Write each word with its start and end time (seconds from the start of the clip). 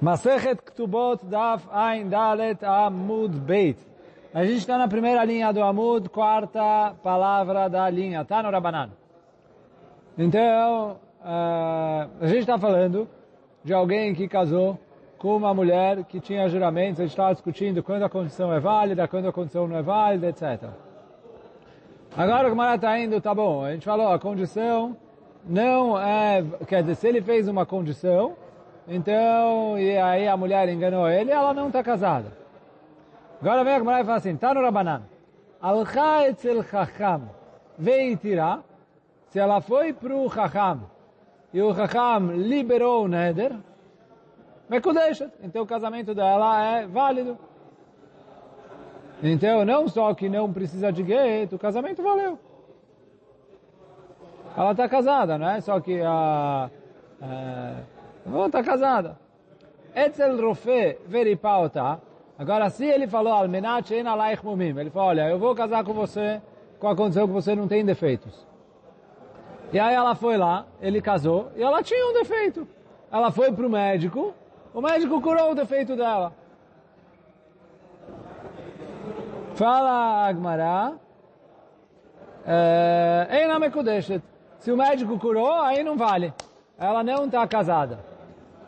Masechet 0.00 0.62
Ktubot 0.62 1.26
Daf 1.26 1.68
Ein 1.70 2.08
Dalet 2.08 2.64
Amud 2.64 3.38
Beit. 3.40 3.76
A 4.32 4.44
gente 4.44 4.58
está 4.58 4.78
na 4.78 4.88
primeira 4.88 5.22
linha 5.24 5.52
do 5.52 5.62
Amud, 5.62 6.08
quarta 6.08 6.94
palavra 7.02 7.68
da 7.68 7.90
linha, 7.90 8.24
tá 8.24 8.42
no 8.42 8.50
Rabanan. 8.50 8.90
Então, 10.16 10.96
uh, 11.20 12.08
a 12.18 12.26
gente 12.26 12.40
está 12.40 12.58
falando 12.58 13.06
de 13.62 13.74
alguém 13.74 14.14
que 14.14 14.26
casou 14.26 14.78
com 15.18 15.36
uma 15.36 15.52
mulher 15.52 16.04
que 16.04 16.18
tinha 16.18 16.48
juramentos, 16.48 17.00
a 17.00 17.02
gente 17.02 17.12
estava 17.12 17.34
discutindo 17.34 17.82
quando 17.82 18.02
a 18.02 18.08
condição 18.08 18.50
é 18.54 18.58
válida, 18.58 19.06
quando 19.06 19.28
a 19.28 19.32
condição 19.32 19.68
não 19.68 19.76
é 19.76 19.82
válida, 19.82 20.28
etc. 20.28 20.70
Agora 22.16 22.46
o 22.46 22.50
Gemara 22.50 22.76
está 22.76 22.98
indo, 22.98 23.20
tá 23.20 23.34
bom, 23.34 23.62
a 23.62 23.72
gente 23.72 23.84
falou, 23.84 24.08
a 24.08 24.18
condição 24.18 24.96
não 25.44 26.00
é, 26.00 26.42
quer 26.66 26.80
dizer, 26.82 26.94
se 26.94 27.06
ele 27.06 27.20
fez 27.20 27.48
uma 27.48 27.66
condição, 27.66 28.34
então, 28.90 29.78
e 29.78 29.96
aí 29.96 30.26
a 30.26 30.36
mulher 30.36 30.68
enganou 30.68 31.08
ele, 31.08 31.30
ela 31.30 31.54
não 31.54 31.68
está 31.68 31.80
casada. 31.80 32.32
Agora 33.40 33.62
vem 33.62 33.76
a 33.76 33.84
mulher 33.84 34.00
e 34.00 34.04
fala 34.04 34.18
assim, 34.18 34.34
está 34.34 34.52
no 34.52 34.60
Rabanan. 34.60 35.02
Alcha 35.62 36.26
etzel 36.26 36.64
chacham 36.64 37.30
tirar, 38.20 38.64
se 39.28 39.38
ela 39.38 39.60
foi 39.60 39.92
para 39.92 40.12
o 40.12 40.28
chacham 40.28 40.82
e 41.54 41.62
o 41.62 41.72
chacham 41.72 42.32
liberou 42.32 43.04
o 43.04 43.08
neder, 43.08 43.54
mekudeshet. 44.68 45.30
Então 45.40 45.62
o 45.62 45.66
casamento 45.66 46.12
dela 46.12 46.62
é 46.64 46.86
válido. 46.86 47.38
Então, 49.22 49.64
não 49.64 49.86
só 49.86 50.12
que 50.14 50.28
não 50.28 50.52
precisa 50.52 50.90
de 50.90 51.02
gueto, 51.02 51.56
o 51.56 51.58
casamento 51.58 52.02
valeu. 52.02 52.38
Ela 54.56 54.72
está 54.72 54.88
casada, 54.88 55.38
não 55.38 55.48
é? 55.48 55.60
Só 55.60 55.78
que 55.78 56.00
a... 56.02 56.68
a 57.22 57.99
Vou 58.24 58.46
estar 58.46 58.62
casada. 58.62 59.18
Etzel 59.94 60.40
Rofe 60.40 60.98
veripauta. 61.06 62.00
Agora, 62.38 62.70
se 62.70 62.86
ele 62.86 63.06
falou, 63.06 63.32
Almenat 63.32 63.90
en 63.90 64.06
alaich 64.06 64.44
mumim, 64.44 64.78
ele 64.78 64.90
falou, 64.90 65.08
olha, 65.08 65.28
eu 65.28 65.38
vou 65.38 65.54
casar 65.54 65.84
com 65.84 65.92
você 65.92 66.40
com 66.78 66.88
a 66.88 66.96
condição 66.96 67.26
que 67.26 67.32
você 67.32 67.54
não 67.54 67.68
tem 67.68 67.84
defeitos. 67.84 68.46
E 69.72 69.78
aí 69.78 69.94
ela 69.94 70.14
foi 70.14 70.36
lá, 70.36 70.66
ele 70.80 71.02
casou, 71.02 71.52
e 71.54 71.62
ela 71.62 71.82
tinha 71.82 72.04
um 72.06 72.14
defeito. 72.14 72.66
Ela 73.12 73.30
foi 73.30 73.52
para 73.52 73.66
o 73.66 73.70
médico, 73.70 74.34
o 74.72 74.80
médico 74.80 75.20
curou 75.20 75.52
o 75.52 75.54
defeito 75.54 75.94
dela. 75.94 76.32
Fala 79.54 80.26
Agmará, 80.26 80.94
é, 82.46 83.28
se 84.58 84.72
o 84.72 84.76
médico 84.76 85.18
curou, 85.18 85.60
aí 85.60 85.84
não 85.84 85.96
vale. 85.96 86.32
Ela 86.78 87.02
não 87.02 87.26
está 87.26 87.46
casada. 87.46 88.09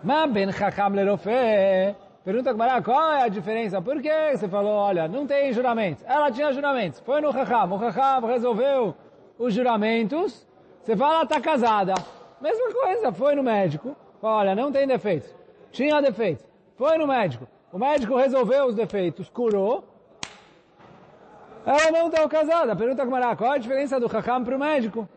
Mas 0.02 0.30
ben 0.32 0.50
chacham 0.52 0.88
lerofé. 0.88 1.94
Pergunta 2.24 2.52
Gmará, 2.52 2.82
qual 2.82 3.12
é 3.12 3.22
a 3.22 3.28
diferença? 3.28 3.80
Por 3.80 4.00
que 4.00 4.36
você 4.36 4.48
falou, 4.48 4.72
olha, 4.72 5.06
não 5.06 5.26
tem 5.26 5.52
juramentos? 5.52 6.04
Ela 6.06 6.30
tinha 6.30 6.52
juramentos. 6.52 7.00
Foi 7.00 7.20
no 7.20 7.32
chacham. 7.32 7.72
O 7.72 7.78
chacham 7.78 8.26
resolveu 8.26 8.94
os 9.38 9.54
juramentos. 9.54 10.46
Você 10.82 10.96
fala, 10.96 11.22
está 11.22 11.40
casada. 11.40 11.94
Mesma 12.40 12.72
coisa, 12.72 13.12
foi 13.12 13.36
no 13.36 13.42
médico. 13.42 13.96
Olha, 14.20 14.54
não 14.54 14.72
tem 14.72 14.86
defeitos. 14.86 15.32
Tinha 15.70 16.00
defeitos. 16.02 16.44
Foi 16.76 16.98
no 16.98 17.06
médico. 17.06 17.46
O 17.72 17.78
médico 17.78 18.16
resolveu 18.16 18.66
os 18.66 18.74
defeitos, 18.74 19.28
curou. 19.28 19.84
Ela 21.64 21.92
não 21.92 22.08
está 22.08 22.28
casada. 22.28 22.74
Pergunta 22.74 23.04
Gmará, 23.04 23.36
qual 23.36 23.52
é 23.52 23.56
a 23.56 23.58
diferença 23.58 24.00
do 24.00 24.10
chacham 24.10 24.44
para 24.44 24.56
o 24.56 24.58
médico? 24.58 25.08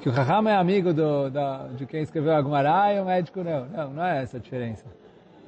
Que 0.00 0.08
o 0.08 0.12
Raham 0.12 0.48
é 0.48 0.56
amigo 0.56 0.92
do, 0.92 1.30
da, 1.30 1.68
de 1.68 1.86
quem 1.86 2.02
escreveu 2.02 2.34
a 2.34 2.42
e 2.94 3.00
o 3.00 3.04
médico 3.04 3.42
não. 3.42 3.66
Não, 3.66 3.90
não 3.90 4.04
é 4.04 4.22
essa 4.22 4.36
a 4.36 4.40
diferença. 4.40 4.84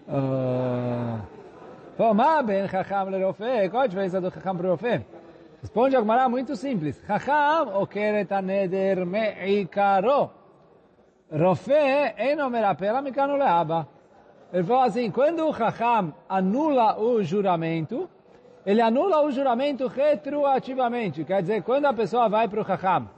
Uh, 0.08 1.20
qual 3.68 3.82
a 3.82 3.86
diferença 3.86 4.20
do 4.20 4.28
Raham 4.28 4.56
para 4.56 4.66
o 4.66 4.70
Rofé? 4.70 5.04
Responde 5.60 5.96
a 5.96 6.28
muito 6.28 6.56
simples. 6.56 7.02
Raham 7.06 7.80
okeret 7.80 8.32
aneder 8.32 9.04
me'ikaro. 9.06 10.30
Rofé 11.30 12.14
eno 12.18 12.50
merapela 12.50 13.00
mikano 13.00 13.36
leaba. 13.36 13.88
Ele 14.52 14.62
falou 14.62 14.84
assim, 14.84 15.10
quando 15.10 15.46
o 15.46 15.50
Raham 15.50 16.14
anula 16.28 16.98
o 16.98 17.22
juramento, 17.22 18.08
ele 18.64 18.80
anula 18.80 19.22
o 19.22 19.30
juramento 19.30 19.86
retroativamente. 19.86 21.24
Quer 21.24 21.42
dizer, 21.42 21.62
quando 21.62 21.86
a 21.86 21.92
pessoa 21.92 22.28
vai 22.28 22.46
para 22.46 22.60
o 22.60 22.62
Raham, 22.62 23.08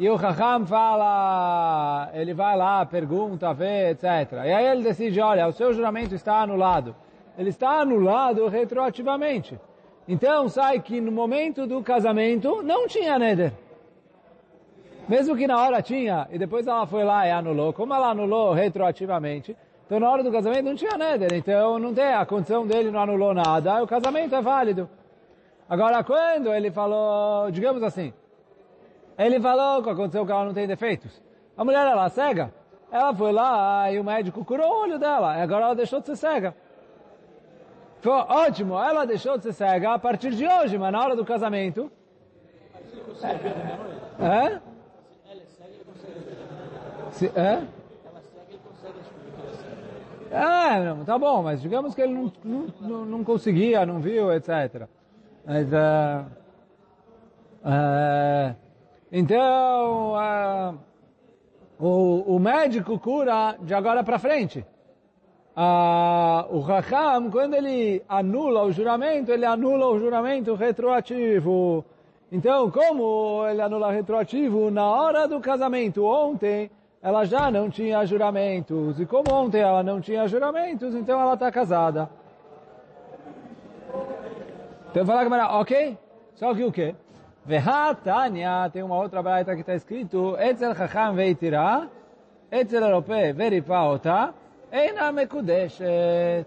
e 0.00 0.08
o 0.08 0.16
Raham 0.16 0.64
fala, 0.64 2.08
ele 2.14 2.32
vai 2.32 2.56
lá, 2.56 2.86
pergunta, 2.86 3.52
vê, 3.52 3.90
etc. 3.90 4.32
E 4.46 4.50
aí 4.50 4.66
ele 4.66 4.82
decide, 4.82 5.20
olha, 5.20 5.46
o 5.46 5.52
seu 5.52 5.74
juramento 5.74 6.14
está 6.14 6.40
anulado. 6.40 6.96
Ele 7.36 7.50
está 7.50 7.82
anulado 7.82 8.48
retroativamente. 8.48 9.60
Então 10.08 10.48
sai 10.48 10.80
que 10.80 11.02
no 11.02 11.12
momento 11.12 11.66
do 11.66 11.82
casamento 11.82 12.62
não 12.62 12.88
tinha 12.88 13.18
neder. 13.18 13.52
Mesmo 15.06 15.36
que 15.36 15.46
na 15.46 15.62
hora 15.62 15.82
tinha, 15.82 16.26
e 16.32 16.38
depois 16.38 16.66
ela 16.66 16.86
foi 16.86 17.04
lá 17.04 17.26
e 17.26 17.30
anulou. 17.30 17.70
Como 17.74 17.92
ela 17.92 18.08
anulou 18.08 18.54
retroativamente, 18.54 19.54
então 19.84 20.00
na 20.00 20.08
hora 20.08 20.22
do 20.22 20.32
casamento 20.32 20.64
não 20.64 20.74
tinha 20.74 20.96
neder. 20.96 21.34
Então 21.34 21.78
não 21.78 21.92
tem, 21.92 22.14
a 22.14 22.24
condição 22.24 22.66
dele 22.66 22.90
não 22.90 23.00
anulou 23.00 23.34
nada, 23.34 23.82
o 23.82 23.86
casamento 23.86 24.34
é 24.34 24.40
válido. 24.40 24.88
Agora 25.68 26.02
quando 26.02 26.54
ele 26.54 26.70
falou, 26.70 27.50
digamos 27.50 27.82
assim, 27.82 28.14
ele 29.20 29.38
falou 29.38 29.82
que 29.82 29.90
aconteceu 29.90 30.24
que 30.24 30.32
ela 30.32 30.46
não 30.46 30.54
tem 30.54 30.66
defeitos. 30.66 31.22
A 31.56 31.62
mulher, 31.62 31.86
ela 31.86 32.06
é 32.06 32.08
cega. 32.08 32.54
Ela 32.90 33.14
foi 33.14 33.32
lá 33.32 33.92
e 33.92 34.00
o 34.00 34.04
médico 34.04 34.44
curou 34.44 34.66
o 34.66 34.80
olho 34.80 34.98
dela. 34.98 35.36
E 35.36 35.42
agora 35.42 35.66
ela 35.66 35.74
deixou 35.74 36.00
de 36.00 36.06
ser 36.06 36.16
cega. 36.16 36.54
Foi 38.00 38.12
ótimo, 38.12 38.78
ela 38.78 39.04
deixou 39.04 39.36
de 39.36 39.44
ser 39.44 39.52
cega 39.52 39.92
a 39.92 39.98
partir 39.98 40.30
de 40.30 40.46
hoje, 40.46 40.78
mas 40.78 40.90
na 40.90 41.04
hora 41.04 41.14
do 41.14 41.24
casamento... 41.24 41.92
É? 44.18 44.24
é? 44.24 44.60
Se, 47.10 47.26
é? 47.26 47.62
É, 50.30 50.84
não, 50.84 51.04
tá 51.04 51.18
bom, 51.18 51.42
mas 51.42 51.60
digamos 51.60 51.94
que 51.94 52.00
ele 52.00 52.14
não, 52.14 52.32
não, 52.80 53.04
não 53.04 53.24
conseguia, 53.24 53.84
não 53.84 54.00
viu, 54.00 54.32
etc. 54.32 54.88
Mas, 55.44 55.66
uh, 55.70 56.24
uh, 57.64 58.56
então, 59.12 60.14
o, 61.78 62.36
o 62.36 62.38
médico 62.38 62.98
cura 62.98 63.56
de 63.60 63.74
agora 63.74 64.04
para 64.04 64.18
frente. 64.18 64.64
O 66.50 66.60
Raham, 66.60 67.30
quando 67.30 67.54
ele 67.54 68.02
anula 68.08 68.64
o 68.64 68.72
juramento, 68.72 69.32
ele 69.32 69.44
anula 69.44 69.88
o 69.88 69.98
juramento 69.98 70.54
retroativo. 70.54 71.84
Então, 72.30 72.70
como 72.70 73.44
ele 73.48 73.60
anula 73.60 73.90
retroativo, 73.90 74.70
na 74.70 74.86
hora 74.88 75.26
do 75.26 75.40
casamento, 75.40 76.04
ontem, 76.04 76.70
ela 77.02 77.24
já 77.24 77.50
não 77.50 77.68
tinha 77.68 78.06
juramentos. 78.06 79.00
E 79.00 79.06
como 79.06 79.32
ontem 79.32 79.60
ela 79.60 79.82
não 79.82 80.00
tinha 80.00 80.28
juramentos, 80.28 80.94
então 80.94 81.20
ela 81.20 81.34
está 81.34 81.50
casada. 81.50 82.08
Então, 84.90 85.04
falar 85.04 85.24
que 85.24 85.56
ok? 85.58 85.98
Só 86.36 86.54
que 86.54 86.64
o 86.64 86.70
quê? 86.70 86.94
Vehatanya, 87.50 88.70
tem 88.72 88.80
uma 88.80 88.96
outra 88.96 89.20
braita 89.20 89.56
que 89.56 89.62
está 89.62 89.74
escrito, 89.74 90.36
Etzel 90.38 90.72
Chacham 90.72 91.14
veitira, 91.14 91.88
Etzel 92.48 92.80
Europe 92.80 93.32
veripaota, 93.32 94.32
Eina 94.70 95.10
mekudeshet. 95.10 96.46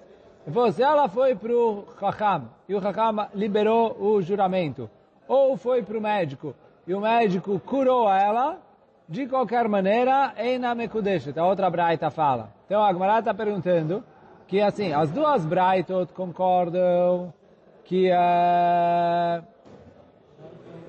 Se 0.72 0.82
ela 0.82 1.10
foi 1.10 1.36
para 1.36 1.52
o 1.52 1.86
Chacham, 2.00 2.44
e 2.70 2.74
o 2.74 2.82
Chacham 2.82 3.28
liberou 3.34 3.98
o 4.00 4.22
juramento, 4.22 4.90
ou 5.28 5.58
foi 5.58 5.84
para 5.84 5.98
o 5.98 6.02
médico, 6.02 6.56
e 6.88 6.94
o 6.94 7.02
médico 7.02 7.60
curou 7.60 8.10
ela, 8.10 8.60
de 9.10 9.28
qualquer 9.28 9.68
maneira, 9.68 10.32
Eina 10.38 10.74
mekudeshet. 10.74 11.38
A 11.38 11.46
outra 11.46 11.70
braita 11.70 12.10
fala. 12.10 12.50
Então 12.66 12.82
a 12.82 12.94
Gemara 12.94 13.20
está 13.20 13.34
perguntando, 13.34 14.02
que 14.48 14.62
assim, 14.62 14.94
as 14.94 15.12
duas 15.12 15.46
braitot 15.46 16.14
concordam 16.14 17.34
que... 17.84 18.10
Uh, 18.10 19.53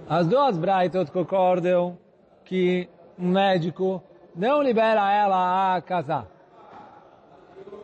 as 0.08 0.26
duas 0.26 0.56
Braitot 0.58 1.10
concordam 1.10 1.98
que 2.44 2.88
um 3.18 3.28
médico 3.28 4.02
não 4.34 4.62
libera 4.62 5.12
ela 5.12 5.76
a 5.76 5.82
casar. 5.82 6.26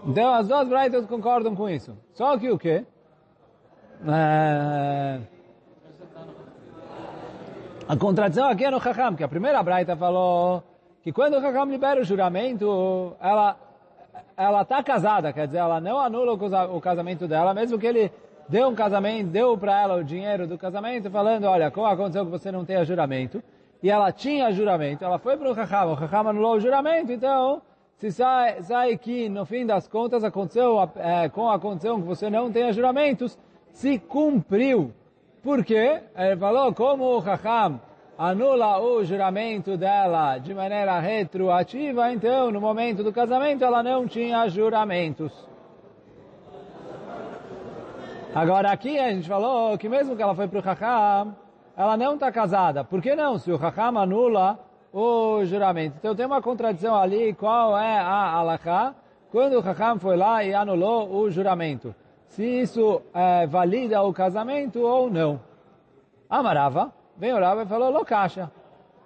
Então 0.06 0.34
as 0.34 0.49
duas 0.49 0.69
Braitot 0.69 1.06
concordam 1.06 1.55
com 1.55 1.69
isso. 1.69 1.96
Só 2.12 2.37
que 2.38 2.50
o 2.50 2.58
quê? 2.58 2.84
É... 4.06 5.20
A 7.88 7.96
contradição 7.96 8.49
aqui 8.49 8.64
é 8.64 8.70
no 8.70 8.81
Chacham, 8.81 9.17
que 9.17 9.25
a 9.25 9.28
primeira 9.28 9.62
Braita 9.62 9.96
falou 9.96 10.62
que 11.02 11.12
quando 11.12 11.37
o 11.37 11.40
Chacham 11.40 11.64
libera 11.64 12.00
o 12.00 12.05
juramento, 12.05 13.17
ela 13.20 13.56
ela 14.37 14.62
está 14.62 14.82
casada, 14.82 15.32
quer 15.32 15.46
dizer, 15.46 15.58
ela 15.58 15.81
não 15.81 15.99
anula 15.99 16.32
o 16.32 16.81
casamento 16.81 17.28
dela, 17.28 17.52
mesmo 17.52 17.78
que 17.78 17.87
ele 17.87 18.11
deu 18.50 18.69
um 18.69 18.75
casamento, 18.75 19.29
deu 19.29 19.56
para 19.56 19.81
ela 19.81 19.97
o 19.97 20.05
dinheiro 20.05 20.44
do 20.44 20.58
casamento, 20.58 21.08
falando, 21.08 21.44
olha, 21.44 21.70
como 21.70 21.87
aconteceu 21.87 22.25
que 22.25 22.32
você 22.32 22.50
não 22.50 22.64
tem 22.64 22.85
juramento, 22.85 23.41
e 23.81 23.88
ela 23.88 24.11
tinha 24.11 24.50
juramento, 24.50 25.05
ela 25.05 25.19
foi 25.19 25.37
para 25.37 25.49
o 25.49 25.52
Raham, 25.52 25.93
o 25.93 25.94
Raham 25.94 26.29
anulou 26.29 26.56
o 26.56 26.61
juramento, 26.61 27.12
então 27.12 27.62
se 27.97 28.11
sai, 28.11 28.61
sai 28.62 28.99
que, 28.99 29.29
no 29.29 29.47
fim 29.47 29.64
das 29.64 29.87
contas, 29.87 30.25
aconteceu, 30.25 30.76
é, 30.97 31.29
com 31.29 31.49
a 31.49 31.61
condição 31.61 32.00
que 32.00 32.06
você 32.06 32.29
não 32.29 32.50
tenha 32.50 32.73
juramentos, 32.73 33.38
se 33.70 33.99
cumpriu. 34.00 34.93
Por 35.44 35.64
quê? 35.64 36.00
Ele 36.17 36.37
falou, 36.37 36.75
como 36.75 37.05
o 37.05 37.19
Raham 37.20 37.81
anula 38.19 38.81
o 38.81 39.05
juramento 39.05 39.76
dela 39.76 40.38
de 40.38 40.53
maneira 40.53 40.99
retroativa, 40.99 42.12
então, 42.12 42.50
no 42.50 42.61
momento 42.61 43.05
do 43.05 43.12
casamento, 43.12 43.64
ela 43.64 43.82
não 43.82 44.08
tinha 44.08 44.49
juramentos. 44.49 45.50
Agora, 48.32 48.71
aqui 48.71 48.97
a 48.97 49.11
gente 49.12 49.29
falou 49.29 49.77
que 49.77 49.88
mesmo 49.88 50.15
que 50.15 50.23
ela 50.23 50.37
foi 50.37 50.47
para 50.47 50.59
o 50.61 50.62
Raham, 50.62 51.35
ela 51.77 51.97
não 51.97 52.15
está 52.15 52.31
casada. 52.31 52.85
Por 52.85 53.03
que 53.03 53.17
não? 53.17 53.37
Se 53.38 53.50
o 53.50 53.56
Raham 53.56 53.99
anula 53.99 54.56
o 54.93 55.44
juramento. 55.44 55.97
Então 55.99 56.15
tem 56.15 56.27
uma 56.27 56.41
contradição 56.41 56.94
ali, 56.94 57.35
qual 57.35 57.77
é 57.77 57.99
a 57.99 58.31
alahá? 58.32 58.94
Quando 59.32 59.55
o 59.55 59.61
Raham 59.61 59.99
foi 59.99 60.17
lá 60.17 60.44
e 60.44 60.55
anulou 60.55 61.12
o 61.12 61.29
juramento. 61.29 61.93
Se 62.29 62.44
isso 62.44 63.03
é, 63.12 63.49
valida 63.49 64.00
o 64.03 64.12
casamento 64.12 64.81
ou 64.81 65.11
não. 65.11 65.41
Amarava, 66.29 66.93
vem 67.17 67.32
o 67.32 67.41
Rabbi 67.41 67.62
e 67.62 67.67
falou, 67.67 67.91
Lokasha, 67.91 68.49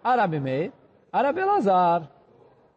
Arabi 0.03 0.38
Meir, 0.38 0.71
Arabi 1.11 1.43
Lazar. 1.43 2.03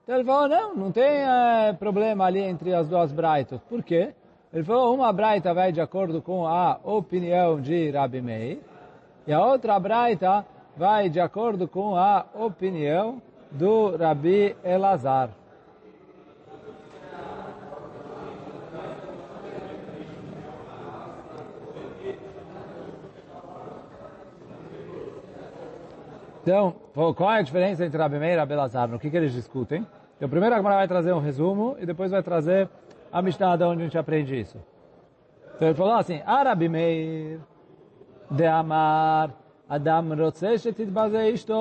Então 0.03 0.15
ele 0.15 0.23
falou, 0.23 0.47
não, 0.47 0.73
não 0.73 0.91
tem 0.93 1.03
é, 1.03 1.73
problema 1.77 2.25
ali 2.25 2.39
entre 2.39 2.73
as 2.73 2.87
duas 2.87 3.11
braitas. 3.11 3.59
Por 3.63 3.83
quê? 3.83 4.13
Ele 4.53 4.63
falou, 4.63 4.95
uma 4.95 5.11
braita 5.11 5.53
vai 5.53 5.71
de 5.73 5.81
acordo 5.81 6.21
com 6.21 6.47
a 6.47 6.79
opinião 6.83 7.59
de 7.59 7.91
Rabi 7.91 8.21
Meir, 8.21 8.59
e 9.25 9.33
a 9.33 9.45
outra 9.45 9.77
braita 9.77 10.45
vai 10.75 11.09
de 11.09 11.19
acordo 11.19 11.67
com 11.67 11.95
a 11.97 12.25
opinião 12.33 13.21
do 13.51 13.97
Rabi 13.97 14.55
Elazar. 14.63 15.29
Então, 26.41 26.73
qual 27.13 27.33
é 27.33 27.39
a 27.39 27.41
diferença 27.41 27.85
entre 27.85 27.97
Rabi 27.97 28.17
Meir 28.17 28.35
e 28.35 28.37
Rabi 28.37 28.53
Elazar? 28.53 28.87
No 28.87 28.97
que, 28.97 29.09
que 29.09 29.17
eles 29.17 29.33
discutem? 29.33 29.85
Então, 30.15 30.29
primeiro 30.29 30.55
a 30.55 30.57
Gemara 30.57 30.77
vai 30.77 30.87
trazer 30.87 31.11
um 31.11 31.19
resumo 31.19 31.75
e 31.77 31.85
depois 31.85 32.09
vai 32.09 32.23
trazer 32.23 32.69
a 33.11 33.21
Mishnah 33.21 33.55
de 33.55 33.63
onde 33.63 33.81
a 33.81 33.85
gente 33.85 33.97
aprende 33.97 34.39
isso. 34.39 34.57
Então 35.55 35.67
ele 35.67 35.77
falou 35.77 35.93
assim, 35.93 36.21
Arabi 36.25 36.69
Meir 36.69 37.39
de 38.29 38.45
Amar 38.45 39.33
Adam 39.69 40.15
Rotze 40.15 40.57
Shetidbaze 40.59 41.17
Ishto. 41.29 41.53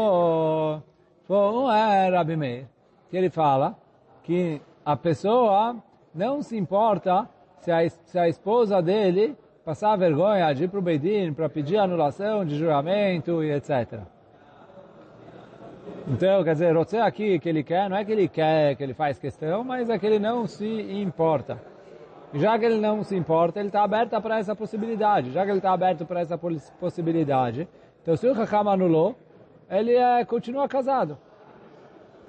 Um 1.29 1.71
é 1.71 2.07
Arabi 2.07 2.37
Meir, 2.37 2.67
que 3.11 3.17
ele 3.17 3.31
fala 3.31 3.77
que 4.23 4.61
a 4.85 4.97
pessoa 4.97 5.77
não 6.15 6.43
se 6.43 6.57
importa 6.57 7.29
se 7.59 7.73
a, 7.73 7.89
se 7.89 8.19
a 8.19 8.29
esposa 8.29 8.81
dele 8.81 9.37
passar 9.65 9.97
vergonha 9.97 10.53
de 10.53 10.65
ir 10.65 10.69
para 10.69 10.79
o 10.79 10.83
Beidin 10.83 11.33
para 11.33 11.49
pedir 11.49 11.79
anulação 11.79 12.45
de 12.45 12.57
juramento 12.57 13.43
e 13.43 13.51
etc. 13.51 14.01
Então, 16.09 16.45
quer 16.45 16.53
dizer, 16.53 16.73
você 16.73 16.99
aqui 16.99 17.37
que 17.41 17.49
ele 17.49 17.65
quer, 17.65 17.91
não 17.91 17.97
é 17.97 18.05
que 18.05 18.13
ele 18.13 18.29
quer, 18.29 18.77
que 18.77 18.83
ele 18.83 18.95
faz 18.95 19.19
questão, 19.19 19.65
mas 19.65 19.91
é 19.91 19.99
que 19.99 20.07
ele 20.07 20.21
não 20.21 20.47
se 20.47 20.65
importa. 20.65 21.61
Já 22.33 22.57
que 22.57 22.65
ele 22.65 22.79
não 22.79 23.03
se 23.03 23.17
importa, 23.17 23.59
ele 23.59 23.69
está 23.69 23.83
aberto 23.83 24.21
para 24.21 24.39
essa 24.39 24.55
possibilidade. 24.55 25.33
Já 25.33 25.45
que 25.45 25.51
ele 25.51 25.59
está 25.59 25.73
aberto 25.73 26.07
para 26.07 26.21
essa 26.21 26.39
possibilidade, 26.39 27.69
então, 28.03 28.17
se 28.17 28.25
o 28.29 28.41
Hakam 28.41 28.69
anulou, 28.69 29.17
ele 29.69 29.97
é, 29.97 30.25
continua 30.25 30.69
casado. 30.69 31.19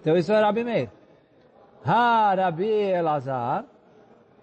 Então, 0.01 0.17
isso 0.17 0.33
é 0.33 0.41
Rabi 0.41 0.63
Meir. 0.63 0.89
Ha 1.85 2.33
Rabi 2.33 2.67
Elazar. 2.67 3.63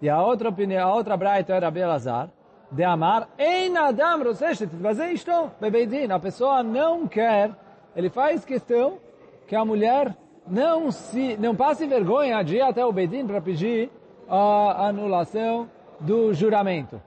E 0.01 0.09
a 0.09 0.21
outra 0.21 0.47
opinião, 0.47 0.87
a 0.87 0.95
outra 0.95 1.17
braita 1.17 1.53
é 1.53 1.59
Rabi 1.59 1.81
Elazar. 1.81 2.29
De 2.71 2.85
amar, 2.85 3.27
Ein 3.37 3.75
Adam 3.77 4.23
Roseshet, 4.23 4.69
fazer 4.81 5.11
isto, 5.11 5.51
bebeidin. 5.59 6.09
A 6.11 6.19
pessoa 6.19 6.63
não 6.63 7.05
quer, 7.05 7.51
ele 7.95 8.09
faz 8.09 8.45
questão 8.45 8.97
que 9.47 9.55
a 9.55 9.63
mulher 9.63 10.15
não 10.47 10.91
se, 10.91 11.37
não 11.37 11.55
passe 11.55 11.85
vergonha 11.87 12.43
de 12.43 12.57
ir 12.57 12.61
até 12.61 12.85
o 12.85 12.91
Bedin 12.91 13.25
para 13.25 13.41
pedir 13.41 13.89
a 14.27 14.87
anulação 14.87 15.69
do 15.99 16.33
juramento. 16.33 17.01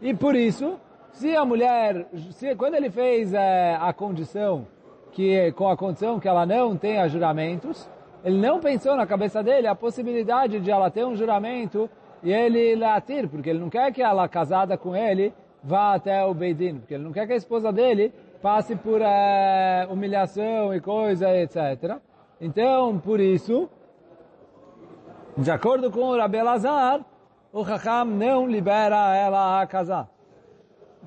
E 0.00 0.14
por 0.14 0.34
isso, 0.34 0.78
se 1.12 1.34
a 1.36 1.44
mulher, 1.44 2.06
se, 2.32 2.54
quando 2.54 2.74
ele 2.74 2.90
fez 2.90 3.32
é, 3.34 3.76
a 3.80 3.92
condição, 3.92 4.66
que 5.12 5.52
com 5.52 5.68
a 5.68 5.76
condição 5.76 6.18
que 6.18 6.28
ela 6.28 6.46
não 6.46 6.76
tenha 6.76 7.08
juramentos, 7.08 7.88
ele 8.24 8.38
não 8.38 8.60
pensou 8.60 8.96
na 8.96 9.06
cabeça 9.06 9.42
dele 9.42 9.66
a 9.66 9.74
possibilidade 9.74 10.60
de 10.60 10.70
ela 10.70 10.90
ter 10.90 11.04
um 11.04 11.16
juramento 11.16 11.88
e 12.22 12.32
ele 12.32 12.76
latir, 12.76 13.28
porque 13.28 13.50
ele 13.50 13.58
não 13.58 13.70
quer 13.70 13.92
que 13.92 14.02
ela, 14.02 14.28
casada 14.28 14.76
com 14.76 14.94
ele, 14.94 15.32
vá 15.62 15.94
até 15.94 16.24
o 16.24 16.34
Beidin, 16.34 16.78
porque 16.78 16.94
ele 16.94 17.04
não 17.04 17.12
quer 17.12 17.26
que 17.26 17.32
a 17.32 17.36
esposa 17.36 17.72
dele 17.72 18.12
passe 18.42 18.74
por 18.76 19.00
é, 19.02 19.86
humilhação 19.90 20.74
e 20.74 20.80
coisa, 20.80 21.28
etc. 21.36 21.98
Então, 22.40 22.98
por 22.98 23.20
isso, 23.20 23.68
de 25.36 25.50
acordo 25.50 25.90
com 25.90 26.00
o 26.00 26.16
Rabi 26.16 26.38
o 27.52 27.64
Chacham 27.64 28.04
não 28.04 28.46
libera 28.46 29.16
ela 29.16 29.60
a 29.60 29.66
casar. 29.66 30.08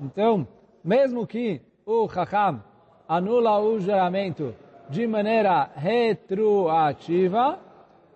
Então, 0.00 0.46
mesmo 0.82 1.26
que 1.26 1.62
o 1.86 2.08
Chacham 2.08 2.62
anula 3.08 3.58
o 3.60 3.80
juramento 3.80 4.54
de 4.88 5.06
maneira 5.06 5.70
retroativa, 5.74 7.58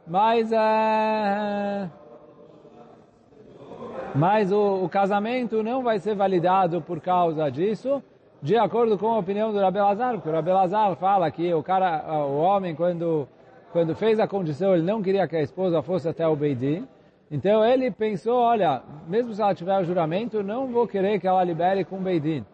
mas, 0.07 0.53
é, 0.53 1.91
mas 4.15 4.53
o, 4.53 4.85
o, 4.85 4.89
casamento 4.89 5.63
não 5.63 5.83
vai 5.83 5.99
ser 5.99 6.15
validado 6.15 6.81
por 6.83 7.01
causa 7.01 7.51
disso, 7.51 8.03
de 8.41 8.57
acordo 8.57 8.97
com 8.97 9.09
a 9.09 9.19
opinião 9.19 9.53
do 9.53 9.59
Rabbi 9.59 9.79
Lazar, 9.79 10.15
porque 10.15 10.29
o 10.29 10.33
Rabbi 10.33 10.51
Lazar 10.51 10.95
fala 10.97 11.31
que 11.31 11.53
o 11.53 11.63
cara, 11.63 12.25
o 12.25 12.39
homem, 12.39 12.75
quando, 12.75 13.29
quando 13.73 13.95
fez 13.95 14.21
a 14.21 14.29
condição, 14.29 14.75
ele 14.75 14.85
não 14.85 15.03
queria 15.03 15.27
que 15.27 15.37
a 15.37 15.43
esposa 15.43 15.83
fosse 15.83 16.09
até 16.09 16.27
o 16.27 16.37
Beidin, 16.37 16.87
então 17.31 17.65
ele 17.65 17.91
pensou, 17.91 18.37
olha, 18.37 18.83
mesmo 19.07 19.35
se 19.35 19.43
ela 19.43 19.55
tiver 19.55 19.79
o 19.81 19.85
juramento, 19.85 20.43
não 20.43 20.67
vou 20.69 20.87
querer 20.87 21.21
que 21.21 21.27
ela 21.27 21.45
libere 21.45 21.85
com 21.85 21.97
o 21.97 22.01
Beidin. 22.01 22.45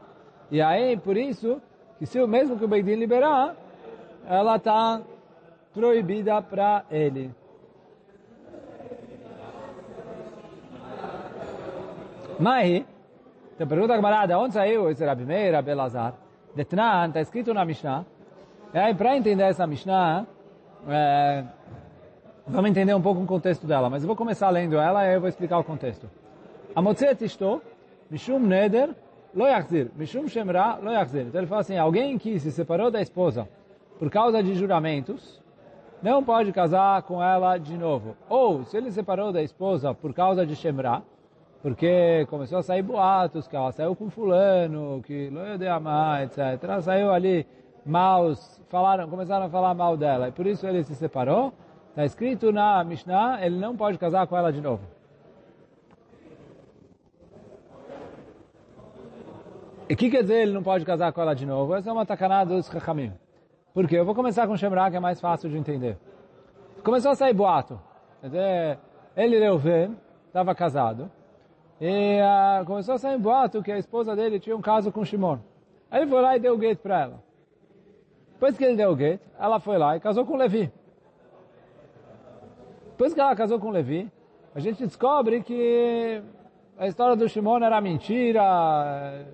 E 0.51 0.61
aí, 0.61 0.97
por 0.97 1.17
isso, 1.17 1.61
que 1.99 2.07
se 2.07 2.25
mesmo 2.27 2.59
que 2.59 2.65
o 2.65 2.69
Beidin 2.69 2.97
liberar, 2.97 3.55
ela 4.27 4.57
está 4.57 5.01
proibida 5.73 6.41
para 6.43 6.85
ele. 6.91 7.31
Mas, 12.39 12.85
então 13.55 13.67
pergunta 13.67 13.93
a 13.95 13.97
camarada, 13.97 14.39
onde 14.39 14.55
saiu 14.55 14.91
esse 14.91 15.05
Rabi 15.05 15.25
Meir, 15.25 15.55
Rabi 15.55 15.71
Elazar? 15.71 16.15
Detnan, 16.55 17.09
está 17.09 17.21
escrito 17.21 17.55
na 17.55 17.65
Mishnah. 17.65 18.05
E 18.73 18.79
aí, 18.79 18.95
para 18.95 19.17
entender 19.17 19.45
essa 19.45 19.67
Mishnah, 19.67 20.27
é, 20.89 21.45
Vamos 22.47 22.71
entender 22.71 22.93
um 22.95 23.01
pouco 23.01 23.23
o 23.23 23.27
contexto 23.27 23.67
dela, 23.67 23.89
mas 23.89 24.03
eu 24.03 24.07
vou 24.07 24.15
começar 24.15 24.51
lendo 24.51 24.77
ela 24.77 25.07
e 25.07 25.15
eu 25.15 25.21
vou 25.21 25.31
explicar 25.31 25.59
o 25.59 25.65
contexto. 25.65 26.11
Amotzet 26.75 27.25
isto, 27.25 27.63
mishum 28.11 28.39
neder, 28.39 28.91
lo 29.35 29.47
yachzir, 29.47 29.91
mishum 29.97 30.29
shemra, 30.29 30.79
lo 30.83 30.93
yachzir. 30.93 31.23
Então 31.23 31.41
ele 31.41 31.47
fala 31.47 31.63
assim, 31.63 31.79
alguém 31.79 32.19
que 32.19 32.39
se 32.39 32.53
separou 32.53 32.91
da 32.91 33.01
esposa 33.01 33.49
por 33.99 34.11
causa 34.11 34.43
de 34.43 34.55
juramentos, 34.55 35.43
não 36.03 36.23
pode 36.23 36.53
casar 36.53 37.01
com 37.05 37.23
ela 37.23 37.57
de 37.57 37.79
novo. 37.79 38.15
Ou, 38.29 38.63
se 38.65 38.77
ele 38.77 38.93
separou 38.93 39.33
da 39.33 39.43
esposa 39.43 39.95
por 39.95 40.13
causa 40.13 40.45
de 40.45 40.55
shemra, 40.55 41.03
porque 41.65 42.27
começou 42.29 42.59
a 42.59 42.63
sair 42.63 42.83
boatos, 42.83 43.49
que 43.49 43.57
ela 43.57 43.73
saiu 43.73 43.97
com 43.97 44.11
fulano, 44.11 45.01
que 45.03 45.31
lo 45.31 45.57
de 45.57 45.67
amar, 45.67 46.25
etc. 46.25 46.63
Ela 46.63 46.83
saiu 46.83 47.11
ali 47.11 47.47
maus, 47.87 48.61
falaram, 48.69 49.09
começaram 49.09 49.47
a 49.47 49.49
falar 49.49 49.73
mal 49.73 49.97
dela, 49.97 50.29
e 50.29 50.31
por 50.31 50.47
isso 50.47 50.67
ele 50.67 50.85
se 50.85 50.95
separou, 50.95 51.55
Está 51.89 52.05
escrito 52.05 52.53
na 52.53 52.85
Mishnah, 52.85 53.39
ele 53.41 53.57
não 53.57 53.75
pode 53.75 53.97
casar 53.97 54.27
com 54.27 54.37
ela 54.37 54.53
de 54.53 54.61
novo. 54.61 54.83
E 59.89 59.95
o 59.95 59.97
que 59.97 60.11
quer 60.11 60.21
dizer 60.21 60.43
ele 60.43 60.53
não 60.53 60.63
pode 60.63 60.85
casar 60.85 61.13
com 61.15 61.23
ela 61.23 61.35
de 61.35 61.47
novo? 61.47 61.75
Essa 61.75 61.89
é 61.89 61.93
uma 61.93 62.05
tacanada 62.05 62.55
dos 62.55 62.67
Chachamim. 62.67 63.11
Por 63.73 63.89
quê? 63.89 63.97
Eu 63.97 64.05
vou 64.05 64.15
começar 64.15 64.47
com 64.47 64.57
Shemra, 64.57 64.91
que 64.91 64.97
é 64.97 65.01
mais 65.01 65.19
fácil 65.19 65.49
de 65.49 65.57
entender. 65.57 65.97
Começou 66.83 67.13
a 67.13 67.15
sair 67.15 67.33
boato. 67.33 67.81
Quer 68.21 68.27
dizer, 68.27 68.79
ele, 69.17 69.39
Reuven, 69.39 69.97
estava 70.27 70.55
casado. 70.55 71.11
E 71.87 72.19
uh, 72.19 72.65
começou 72.65 72.95
a 72.95 72.99
sair 72.99 73.19
boato 73.19 73.63
que 73.63 73.71
a 73.71 73.77
esposa 73.77 74.17
dele 74.17 74.41
tinha 74.41 74.57
um 74.57 74.63
caso 74.63 74.91
com 74.91 75.05
Shimon. 75.05 75.39
Aí 75.91 76.01
ele 76.01 76.11
foi 76.11 76.23
lá 76.23 76.35
e 76.35 76.41
deu 76.41 76.55
o 76.55 76.57
gate 76.57 76.79
para 76.79 77.03
ela. 77.03 77.23
Depois 78.33 78.57
que 78.57 78.65
ele 78.65 78.75
deu 78.75 78.91
o 78.91 78.97
gate, 78.97 79.21
ela 79.39 79.61
foi 79.61 79.77
lá 79.77 79.95
e 79.95 80.01
casou 80.01 80.25
com 80.25 80.35
Levi. 80.35 80.73
Depois 82.93 83.13
que 83.13 83.21
ela 83.21 83.37
casou 83.37 83.61
com 83.61 83.69
Levi, 83.69 84.11
a 84.55 84.61
gente 84.61 84.83
descobre 84.87 85.43
que 85.43 86.23
a 86.79 86.87
história 86.87 87.17
do 87.17 87.29
Shimon 87.29 87.63
era 87.63 87.79
mentira. 87.83 89.27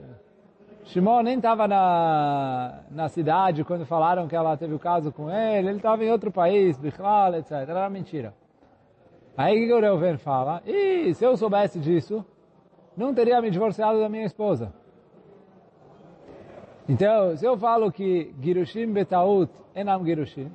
Shimon 0.87 1.23
nem 1.23 1.37
estava 1.37 1.69
na, 1.69 2.81
na 2.91 3.09
cidade 3.09 3.63
quando 3.63 3.87
falaram 3.87 4.27
que 4.27 4.35
ela 4.35 4.57
teve 4.57 4.75
o 4.75 4.79
caso 4.81 5.13
com 5.13 5.31
ele. 5.31 5.69
Ele 5.69 5.77
estava 5.77 6.05
em 6.05 6.11
outro 6.11 6.33
país, 6.33 6.77
Bichlal, 6.77 7.33
etc. 7.37 7.53
Era 7.53 7.89
mentira. 7.89 8.35
Aí 9.37 9.69
que 9.69 9.73
o 9.73 9.81
Reuven 9.81 10.19
fala, 10.19 10.61
e 10.67 11.15
se 11.15 11.25
eu 11.25 11.37
soubesse 11.37 11.79
disso, 11.79 12.27
não 12.97 13.15
teria 13.15 13.41
me 13.41 13.51
divorciado 13.51 14.01
da 14.01 14.09
minha 14.09 14.25
esposa. 14.25 14.73
Então, 16.89 17.37
se 17.37 17.45
eu 17.45 17.57
falo 17.57 17.93
que 17.93 18.35
Girushim 18.41 18.93
Betaut 18.93 19.53
enam 19.77 20.05
Girushim, 20.05 20.51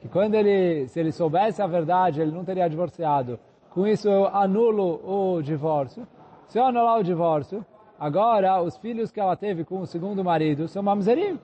que 0.00 0.08
quando 0.08 0.34
ele, 0.34 0.86
se 0.88 0.98
ele 0.98 1.12
soubesse 1.12 1.60
a 1.60 1.66
verdade, 1.66 2.20
ele 2.20 2.30
não 2.30 2.44
teria 2.44 2.68
divorciado, 2.68 3.38
com 3.70 3.86
isso 3.86 4.08
eu 4.08 4.26
anulo 4.26 5.00
o 5.04 5.42
divórcio. 5.42 6.06
Se 6.46 6.58
eu 6.58 6.64
anular 6.64 6.98
o 6.98 7.02
divórcio, 7.02 7.64
agora 7.98 8.62
os 8.62 8.76
filhos 8.78 9.10
que 9.10 9.20
ela 9.20 9.36
teve 9.36 9.64
com 9.64 9.80
o 9.80 9.86
segundo 9.86 10.22
marido 10.22 10.68
são 10.68 10.82
mamzerim. 10.82 11.38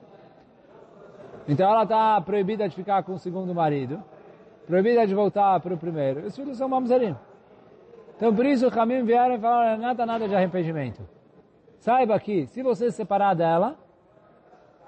Então 1.47 1.69
ela 1.69 1.83
está 1.83 2.21
proibida 2.21 2.67
de 2.69 2.75
ficar 2.75 3.03
com 3.03 3.13
o 3.13 3.19
segundo 3.19 3.53
marido, 3.53 4.01
proibida 4.65 5.05
de 5.05 5.13
voltar 5.13 5.59
para 5.59 5.73
o 5.73 5.77
primeiro. 5.77 6.25
Os 6.25 6.35
filhos 6.35 6.57
são 6.57 6.69
mamzerim. 6.69 7.15
Então 8.21 8.35
por 8.35 8.45
isso 8.45 8.67
o 8.67 8.79
Hamim 8.79 9.03
vieram 9.03 9.33
e 9.33 9.39
falaram, 9.39 9.81
nada, 9.81 10.05
nada 10.05 10.27
de 10.27 10.35
arrependimento. 10.35 11.01
Saiba 11.79 12.19
que, 12.19 12.45
se 12.45 12.61
você 12.61 12.91
se 12.91 12.97
separar 12.97 13.33
dela, 13.33 13.75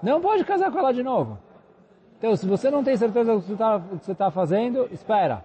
não 0.00 0.20
pode 0.20 0.44
casar 0.44 0.70
com 0.70 0.78
ela 0.78 0.92
de 0.92 1.02
novo. 1.02 1.36
Então, 2.16 2.36
se 2.36 2.46
você 2.46 2.70
não 2.70 2.84
tem 2.84 2.96
certeza 2.96 3.34
do 3.34 3.42
que 3.42 3.48
você 3.48 4.12
está 4.12 4.26
tá 4.26 4.30
fazendo, 4.30 4.88
espera. 4.92 5.44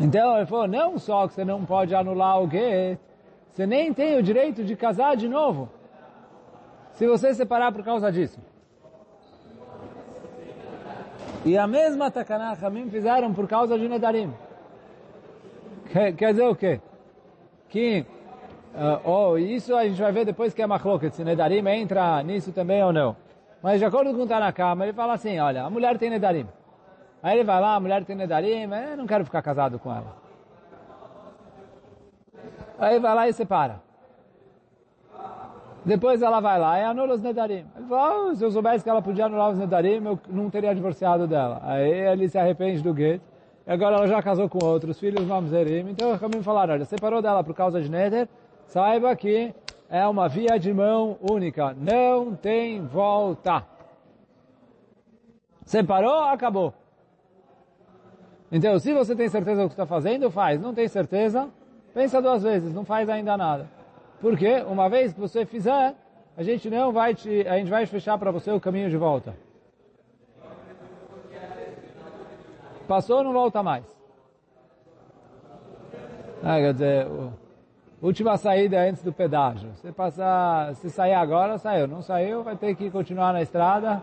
Então, 0.00 0.38
ele 0.38 0.46
falou, 0.46 0.66
não 0.66 0.98
só 0.98 1.28
que 1.28 1.34
você 1.34 1.44
não 1.44 1.64
pode 1.64 1.94
anular 1.94 2.42
o 2.42 2.48
quê? 2.48 2.98
Você 3.52 3.64
nem 3.64 3.94
tem 3.94 4.18
o 4.18 4.24
direito 4.24 4.64
de 4.64 4.74
casar 4.74 5.16
de 5.16 5.28
novo. 5.28 5.68
Se 6.94 7.06
você 7.06 7.28
se 7.28 7.36
separar 7.36 7.70
por 7.70 7.84
causa 7.84 8.10
disso. 8.10 8.40
E 11.44 11.56
a 11.56 11.68
mesma 11.68 12.10
Takanah 12.10 12.58
Hamim 12.60 12.90
fizeram 12.90 13.32
por 13.32 13.46
causa 13.46 13.78
de 13.78 13.88
Nedarim. 13.88 14.34
Quer, 15.90 16.12
quer 16.12 16.30
dizer 16.32 16.46
o 16.46 16.54
quê? 16.54 16.80
Que 17.68 18.06
Uh, 18.72 19.06
oh, 19.06 19.36
isso 19.36 19.76
a 19.76 19.84
gente 19.84 20.00
vai 20.00 20.10
ver 20.12 20.24
depois 20.24 20.54
que 20.54 20.62
é 20.62 20.66
machloket, 20.66 21.14
se 21.14 21.22
Nedarim 21.22 21.66
entra 21.68 22.22
nisso 22.22 22.52
também 22.52 22.82
ou 22.82 22.90
não. 22.90 23.14
Mas 23.62 23.78
de 23.78 23.84
acordo 23.84 24.14
com 24.14 24.22
o 24.22 24.26
Tanakama, 24.26 24.84
ele 24.84 24.94
fala 24.94 25.12
assim, 25.12 25.38
olha, 25.38 25.64
a 25.64 25.70
mulher 25.70 25.98
tem 25.98 26.08
Nedarim. 26.08 26.48
Aí 27.22 27.36
ele 27.36 27.44
vai 27.44 27.60
lá, 27.60 27.74
a 27.74 27.80
mulher 27.80 28.02
tem 28.04 28.16
Nedarim, 28.16 28.66
mas 28.66 28.92
eu 28.92 28.96
não 28.96 29.06
quero 29.06 29.26
ficar 29.26 29.42
casado 29.42 29.78
com 29.78 29.90
ela. 29.90 30.16
Aí 32.78 32.98
vai 32.98 33.14
lá 33.14 33.28
e 33.28 33.32
separa. 33.34 33.80
Depois 35.84 36.22
ela 36.22 36.40
vai 36.40 36.58
lá 36.58 36.78
e 36.78 36.84
anula 36.84 37.14
os 37.14 37.22
Nedarim. 37.22 37.66
Ele 37.76 37.86
fala, 37.86 38.30
oh, 38.30 38.34
se 38.34 38.42
eu 38.42 38.50
soubesse 38.50 38.82
que 38.82 38.88
ela 38.88 39.02
podia 39.02 39.26
anular 39.26 39.50
os 39.50 39.58
Nedarim, 39.58 40.02
eu 40.02 40.18
não 40.28 40.48
teria 40.48 40.74
divorciado 40.74 41.26
dela. 41.26 41.60
Aí 41.62 41.90
ele 41.90 42.26
se 42.26 42.38
arrepende 42.38 42.82
do 42.82 42.94
gueto. 42.94 43.31
E 43.66 43.70
agora 43.70 43.96
ela 43.96 44.08
já 44.08 44.22
casou 44.22 44.48
com 44.48 44.64
outros 44.64 44.98
filhos, 44.98 45.24
mamzerim. 45.24 45.90
Então 45.90 46.10
me 46.34 46.42
falaram, 46.42 46.74
olha, 46.74 46.84
separou 46.84 47.22
dela 47.22 47.44
por 47.44 47.54
causa 47.54 47.80
de 47.80 47.90
Neder, 47.90 48.28
saiba 48.66 49.14
que 49.14 49.54
é 49.88 50.06
uma 50.06 50.28
via 50.28 50.58
de 50.58 50.72
mão 50.72 51.16
única. 51.20 51.74
Não 51.74 52.34
tem 52.34 52.84
volta. 52.86 53.64
Separou, 55.64 56.24
acabou. 56.24 56.74
Então, 58.50 58.78
se 58.78 58.92
você 58.92 59.14
tem 59.16 59.28
certeza 59.28 59.62
do 59.62 59.68
que 59.68 59.74
está 59.74 59.86
fazendo, 59.86 60.30
faz. 60.30 60.60
Não 60.60 60.74
tem 60.74 60.88
certeza, 60.88 61.48
pensa 61.94 62.20
duas 62.20 62.42
vezes, 62.42 62.74
não 62.74 62.84
faz 62.84 63.08
ainda 63.08 63.36
nada. 63.36 63.66
Porque, 64.20 64.62
uma 64.68 64.88
vez 64.88 65.12
que 65.12 65.20
você 65.20 65.46
fizer, 65.46 65.94
a 66.36 66.42
gente 66.42 66.68
não 66.68 66.92
vai 66.92 67.14
te, 67.14 67.46
a 67.46 67.56
gente 67.56 67.70
vai 67.70 67.86
fechar 67.86 68.18
para 68.18 68.30
você 68.30 68.50
o 68.50 68.60
caminho 68.60 68.90
de 68.90 68.96
volta. 68.96 69.34
Passou, 72.88 73.22
não 73.22 73.32
volta 73.32 73.62
mais. 73.62 73.84
Ah, 76.42 76.56
quer 76.56 76.72
dizer, 76.72 77.06
última 78.00 78.36
saída 78.36 78.76
é 78.76 78.88
antes 78.90 79.02
do 79.02 79.12
pedágio. 79.12 79.72
Se 79.74 79.92
passar, 79.92 80.74
se 80.74 80.90
sair 80.90 81.14
agora, 81.14 81.58
saiu. 81.58 81.86
Não 81.86 82.02
saiu, 82.02 82.42
vai 82.42 82.56
ter 82.56 82.74
que 82.74 82.90
continuar 82.90 83.32
na 83.32 83.42
estrada 83.42 84.02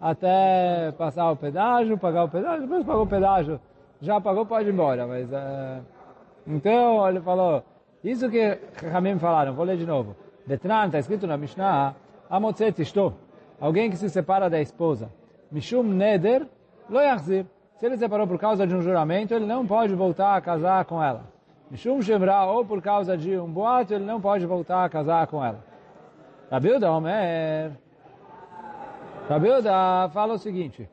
até 0.00 0.92
passar 0.98 1.30
o 1.30 1.36
pedágio, 1.36 1.96
pagar 1.98 2.24
o 2.24 2.28
pedágio, 2.28 2.62
depois 2.62 2.84
pagou 2.84 3.04
o 3.04 3.06
pedágio. 3.06 3.60
Já 4.00 4.20
pagou, 4.20 4.44
pode 4.44 4.68
ir 4.68 4.72
embora. 4.72 5.06
Mas, 5.06 5.32
é... 5.32 5.80
Então, 6.46 7.08
ele 7.08 7.20
falou, 7.20 7.62
isso 8.04 8.28
que 8.28 8.58
Ramim 8.90 9.18
falaram, 9.18 9.54
vou 9.54 9.64
ler 9.64 9.76
de 9.76 9.86
novo. 9.86 10.14
Detran, 10.46 10.86
está 10.86 10.98
escrito 10.98 11.26
na 11.26 11.36
Mishnah, 11.36 11.94
Amotzet 12.28 12.80
estou. 12.80 13.14
Alguém 13.60 13.90
que 13.90 13.96
se 13.96 14.08
separa 14.10 14.50
da 14.50 14.60
esposa. 14.60 15.10
Mishum 15.50 15.82
neder, 15.82 16.46
lo 16.88 17.00
yachzir. 17.00 17.46
Se 17.76 17.84
ele 17.84 17.98
separou 17.98 18.26
por 18.26 18.38
causa 18.38 18.66
de 18.66 18.74
um 18.74 18.80
juramento, 18.80 19.34
ele 19.34 19.44
não 19.44 19.66
pode 19.66 19.94
voltar 19.94 20.34
a 20.34 20.40
casar 20.40 20.84
com 20.86 21.02
ela. 21.02 21.24
Mishum 21.70 22.00
Shemra, 22.00 22.44
ou 22.44 22.64
por 22.64 22.80
causa 22.80 23.16
de 23.18 23.36
um 23.36 23.50
boato, 23.50 23.92
ele 23.92 24.04
não 24.04 24.20
pode 24.20 24.46
voltar 24.46 24.84
a 24.84 24.88
casar 24.88 25.26
com 25.26 25.44
ela. 25.44 25.62
Rabilda 26.50 26.90
Omer. 26.90 27.72
Rabilda 29.28 30.08
fala 30.10 30.34
o 30.34 30.38
seguinte. 30.38 30.88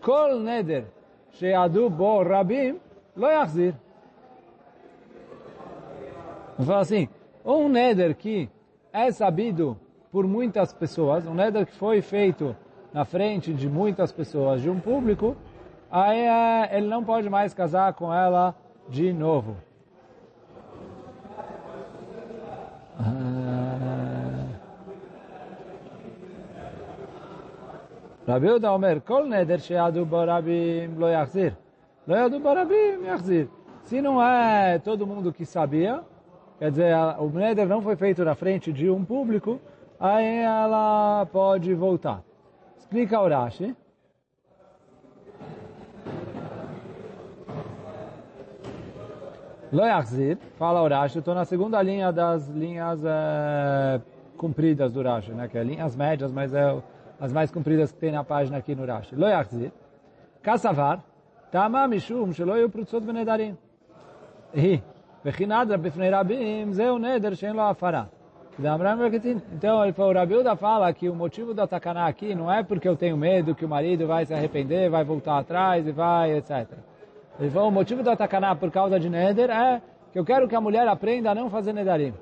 Kol 0.00 0.38
neder 0.38 0.84
sheadu 1.32 1.90
bo 1.90 2.22
rabim 2.22 2.78
lo 3.16 3.26
yachzir. 3.26 3.74
Fala 6.64 6.80
assim, 6.80 7.08
um 7.44 7.68
neder 7.68 8.14
que 8.14 8.48
é 8.92 9.10
sabido 9.10 9.76
por 10.12 10.26
muitas 10.26 10.72
pessoas, 10.72 11.26
um 11.26 11.34
neder 11.34 11.66
que 11.66 11.74
foi 11.74 12.00
feito 12.00 12.56
na 12.92 13.04
frente 13.04 13.52
de 13.52 13.68
muitas 13.68 14.12
pessoas, 14.12 14.62
de 14.62 14.70
um 14.70 14.78
público, 14.78 15.36
aí 15.93 16.19
é, 16.19 16.77
ele 16.77 16.87
não 16.87 17.03
pode 17.03 17.29
mais 17.29 17.53
casar 17.53 17.93
com 17.93 18.13
ela 18.13 18.55
de 18.89 19.13
novo. 19.13 19.55
רבי 28.29 28.47
יהודה 28.47 28.69
אומר, 28.69 28.97
כל 29.05 29.25
נדר 29.29 29.57
שיעדו 29.57 30.05
בו 30.05 30.23
רבים 30.27 30.99
לא 30.99 31.13
יחזיר. 31.13 31.51
לא 32.07 32.15
יעדו 32.15 32.39
בו 32.39 32.49
רבים, 32.49 33.05
יחזיר. 33.05 33.47
Se 33.89 34.03
não 34.03 34.21
é 34.21 34.77
todo 34.77 35.07
mundo 35.07 35.33
que 35.33 35.43
sabia, 35.43 36.03
quer 36.59 36.69
dizer, 36.69 36.93
o 37.17 37.27
neder 37.29 37.67
não 37.67 37.81
foi 37.81 37.95
feito 37.95 38.23
na 38.23 38.35
frente 38.35 38.71
de 38.71 38.87
um 38.87 39.03
público, 39.03 39.59
aí 39.99 40.43
ela 40.43 41.25
pode 41.31 41.73
voltar. 41.73 42.21
Explica 42.77 43.19
o 43.19 43.27
Rashi. 43.27 43.75
Lo 49.74 49.84
yachzir, 49.84 50.38
fala 50.56 50.82
o 50.82 50.86
Rashi, 50.86 51.18
estou 51.18 51.34
na 51.34 51.44
segunda 51.44 51.82
linha 51.82 52.12
das 52.12 52.46
linhas 52.46 53.04
é, 53.04 54.00
compridas 54.36 54.92
do 54.92 55.02
Rashi, 55.02 55.32
né? 55.32 55.48
que 55.48 55.58
é 55.58 55.64
linhas 55.64 55.96
médias, 55.96 56.30
mas 56.30 56.54
é 56.54 56.80
as 57.20 57.32
mais 57.32 57.50
compridas 57.50 57.90
que 57.90 57.98
tem 57.98 58.12
na 58.12 58.22
página 58.22 58.58
aqui 58.58 58.72
no 58.72 58.86
Rashi. 58.86 59.16
Lo 59.16 59.26
yachzir, 59.26 59.72
kassavar, 60.40 61.02
tama 61.50 61.88
mishum 61.88 62.32
shelo 62.32 62.56
yu 62.56 62.70
prutzot 62.70 63.00
benedarim. 63.00 63.56
E, 64.54 64.80
vechinadra 65.24 65.76
bifnei 65.76 66.08
rabim, 66.08 66.72
zeu 66.72 66.96
neder 66.96 67.32
lo. 67.52 68.14
Então, 69.52 69.82
ele 69.82 69.92
falou, 69.92 70.12
o 70.12 70.14
Rabiuda 70.14 70.54
fala 70.54 70.92
que 70.92 71.08
o 71.08 71.14
motivo 71.16 71.52
da 71.52 71.66
takaná 71.66 72.06
aqui 72.06 72.32
não 72.36 72.48
é 72.48 72.62
porque 72.62 72.88
eu 72.88 72.94
tenho 72.94 73.16
medo 73.16 73.52
que 73.52 73.64
o 73.64 73.68
marido 73.68 74.06
vai 74.06 74.24
se 74.24 74.32
arrepender, 74.32 74.88
vai 74.88 75.02
voltar 75.02 75.38
atrás 75.38 75.84
e 75.88 75.90
vai, 75.90 76.36
etc. 76.36 76.68
Ele 77.38 77.50
falou, 77.50 77.68
o 77.68 77.72
motivo 77.72 78.02
da 78.02 78.16
Takaná 78.16 78.54
por 78.54 78.70
causa 78.70 78.98
de 78.98 79.10
Neder 79.10 79.50
é 79.50 79.82
que 80.12 80.18
eu 80.18 80.24
quero 80.24 80.46
que 80.46 80.54
a 80.54 80.60
mulher 80.60 80.86
aprenda 80.86 81.32
a 81.32 81.34
não 81.34 81.50
fazer 81.50 81.72
Nedarim. 81.72 82.14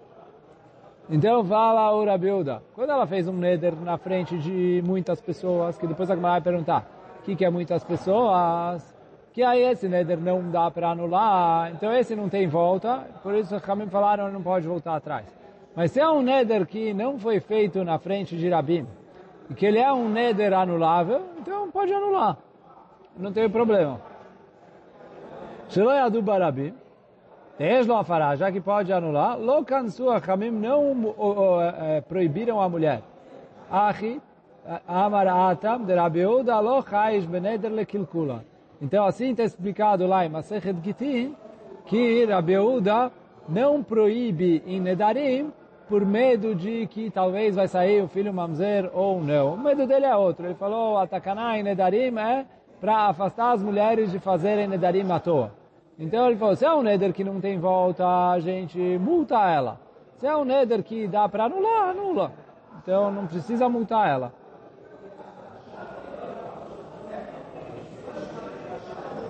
Então 1.11 1.45
fala 1.45 1.95
o 1.95 2.05
Rabiuda, 2.05 2.63
quando 2.75 2.91
ela 2.91 3.07
fez 3.07 3.29
um 3.29 3.35
Neder 3.35 3.75
na 3.77 3.99
frente 3.99 4.39
de 4.39 4.83
muitas 4.87 5.21
pessoas, 5.21 5.77
que 5.77 5.87
depois 5.87 6.11
a 6.11 6.15
Gemara 6.15 6.35
vai 6.35 6.41
perguntar, 6.41 6.87
o 7.21 7.23
que, 7.25 7.37
que 7.37 7.45
é 7.45 7.51
muitas 7.51 7.85
pessoas? 7.85 8.97
Que 9.33 9.43
aí 9.43 9.63
esse 9.63 9.89
Neder 9.89 10.19
não 10.19 10.51
dá 10.51 10.71
para 10.71 10.91
anular, 10.91 11.71
então 11.73 11.93
esse 11.93 12.17
não 12.17 12.29
tem 12.29 12.47
volta, 12.47 13.07
por 13.23 13.35
isso 13.35 13.55
os 13.55 13.63
Kamim 13.63 13.89
falaram 13.89 14.33
não 14.33 14.43
pode 14.43 14.67
voltar 14.67 14.97
atrás. 14.97 15.27
Mas 15.77 15.91
se 15.91 16.01
é 16.01 16.09
um 16.09 16.23
Neder 16.23 16.67
que 16.67 16.95
não 16.95 17.19
foi 17.19 17.41
feito 17.41 17.85
na 17.85 17.99
frente 17.99 18.37
de 18.37 18.49
Rabim, 18.49 18.87
e 19.51 19.55
que 19.55 19.67
ele 19.67 19.79
é 19.79 19.93
um 19.93 20.09
Neder 20.09 20.55
anulável, 20.55 21.21
então 21.39 21.71
pode 21.71 21.93
anular. 21.93 22.39
Não 23.19 23.33
tem 23.33 23.51
problema. 23.51 24.12
Shelo 25.73 25.91
Yadu 25.91 26.21
Barabim, 26.21 26.75
tem 27.57 27.83
lo 27.85 27.97
afará, 27.97 28.37
já 28.37 28.53
que 28.53 28.61
pode 28.61 28.93
anular, 28.93 29.39
lo 29.39 29.65
kansu 29.65 30.11
achamim 30.11 30.51
não 30.51 31.15
proibiram 32.07 32.61
a 32.61 32.69
mulher. 32.69 33.01
Achi, 33.71 34.21
amar 34.87 35.27
atam, 35.27 35.83
de 35.83 35.95
Rabiuda, 35.95 36.61
lo 36.61 36.83
chaish 36.83 37.25
beneder 37.25 37.71
lekilkula. 37.71 38.45
Então 38.83 39.07
assim 39.07 39.31
está 39.31 39.45
explicado 39.45 40.07
lá 40.07 40.27
em 40.27 40.29
Masechet 40.29 40.77
Gitin, 40.85 41.35
que 41.87 42.27
Rabiuda 42.27 43.11
não 43.49 43.83
proíbe 43.83 44.63
em 44.67 44.79
Nedarim 44.79 45.51
por 45.89 46.05
medo 46.05 46.55
de 46.55 46.87
que 46.87 47.11
talvez 47.11 47.57
vai 47.57 47.67
sair 47.67 48.03
o 48.03 48.09
filho 48.09 48.35
mamzer 48.35 48.91
ou 48.93 49.23
não. 49.23 49.55
O 49.55 49.59
medo 49.59 49.87
dele 49.87 50.05
é 50.05 50.15
outro. 50.15 50.45
Ele 50.45 50.55
falou, 50.55 50.99
a 50.99 51.07
takaná 51.07 51.59
em 51.59 51.63
Nedarim 51.63 52.19
é 52.19 52.45
para 52.79 53.07
afastar 53.07 53.53
as 53.53 53.63
mulheres 53.63 54.11
de 54.11 54.19
fazerem 54.19 54.69
nedarim 54.69 55.11
à 55.11 55.19
toa. 55.19 55.62
Então 55.99 56.27
ele 56.27 56.37
falou, 56.37 56.57
se 56.57 56.65
é 56.65 56.73
um 56.73 56.83
neder 56.83 57.13
que 57.13 57.23
não 57.23 57.41
tem 57.41 57.59
volta, 57.59 58.07
a 58.07 58.41
gente 58.41 58.79
multa 58.99 59.37
ela. 59.49 59.79
Se 60.17 60.27
é 60.27 60.37
um 60.37 60.45
neder 60.45 60.83
que 60.83 61.07
dá 61.07 61.29
para 61.29 61.45
anular, 61.45 61.91
anula. 61.91 62.33
Então 62.83 63.11
não 63.11 63.27
precisa 63.27 63.69
multar 63.69 64.09
ela. 64.09 64.33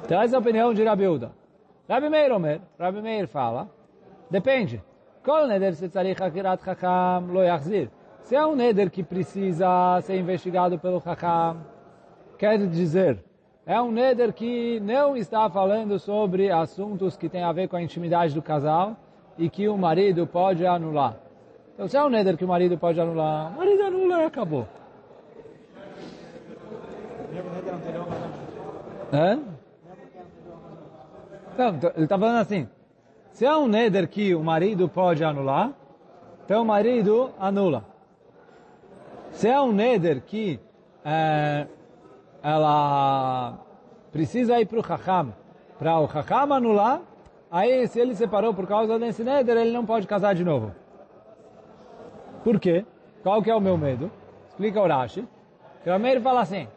Essa 0.08 0.34
é 0.34 0.36
a 0.36 0.40
opinião 0.40 0.74
de 0.74 0.84
Rabi 0.84 1.06
Uda. 1.06 1.32
Rabi 1.88 2.08
Meir 2.10 2.32
Omer, 2.32 2.60
Rabi 2.78 3.00
Meir 3.00 3.26
fala, 3.26 3.68
depende. 4.30 4.82
Qual 5.24 5.46
neder 5.46 5.74
se 5.74 5.88
tzarich 5.88 6.20
hakirat 6.20 6.62
chacham 6.62 7.32
lo 7.32 7.42
yachzir? 7.42 7.90
Se 8.20 8.36
é 8.36 8.44
um 8.44 8.54
neder 8.54 8.90
que 8.90 9.02
precisa 9.02 10.00
ser 10.02 10.18
investigado 10.18 10.78
pelo 10.78 11.00
chacham, 11.00 11.64
quer 12.38 12.58
dizer, 12.66 13.24
é 13.64 13.80
um 13.80 13.92
neder 13.92 14.32
que 14.32 14.80
não 14.80 15.16
está 15.16 15.48
falando 15.48 15.98
sobre 15.98 16.50
assuntos 16.50 17.16
que 17.16 17.28
têm 17.28 17.42
a 17.42 17.52
ver 17.52 17.68
com 17.68 17.76
a 17.76 17.82
intimidade 17.82 18.34
do 18.34 18.42
casal 18.42 18.96
e 19.38 19.48
que 19.48 19.68
o 19.68 19.78
marido 19.78 20.26
pode 20.26 20.66
anular. 20.66 21.16
Então, 21.74 21.88
se 21.88 21.96
é 21.96 22.04
um 22.04 22.08
neder 22.08 22.36
que 22.36 22.44
o 22.44 22.48
marido 22.48 22.76
pode 22.76 23.00
anular, 23.00 23.52
o 23.52 23.56
marido 23.56 23.82
anula 23.82 24.22
e 24.22 24.24
acabou. 24.24 24.66
Hã? 29.12 29.40
Então, 31.54 31.90
ele 31.94 32.04
está 32.04 32.18
falando 32.18 32.38
assim, 32.38 32.68
se 33.32 33.44
é 33.44 33.56
um 33.56 33.68
neder 33.68 34.08
que 34.08 34.34
o 34.34 34.42
marido 34.42 34.88
pode 34.88 35.22
anular, 35.22 35.72
então 36.44 36.62
o 36.62 36.64
marido 36.64 37.30
anula. 37.38 37.84
Se 39.30 39.48
é 39.48 39.60
um 39.60 39.72
neder 39.72 40.22
que 40.22 40.58
é, 41.04 41.66
ela 42.42 43.58
precisa 44.10 44.60
ir 44.60 44.66
para 44.66 44.78
o 44.78 44.84
Chacham, 44.84 45.32
para 45.78 45.98
o 45.98 46.08
Chacham 46.08 46.52
anular, 46.52 47.00
aí 47.50 47.86
se 47.86 48.00
ele 48.00 48.14
separou 48.14 48.52
por 48.52 48.66
causa 48.66 48.98
desse 48.98 49.22
neder, 49.22 49.56
ele 49.56 49.72
não 49.72 49.86
pode 49.86 50.06
casar 50.06 50.34
de 50.34 50.44
novo. 50.44 50.74
Por 52.42 52.58
quê? 52.58 52.84
Qual 53.22 53.42
que 53.42 53.50
é 53.50 53.54
o 53.54 53.60
meu 53.60 53.78
medo? 53.78 54.10
Explica 54.48 54.80
o 54.80 54.86
Rashi. 54.86 55.26
O 55.86 55.90
Rameir 55.90 56.20
fala 56.20 56.40
assim, 56.40 56.68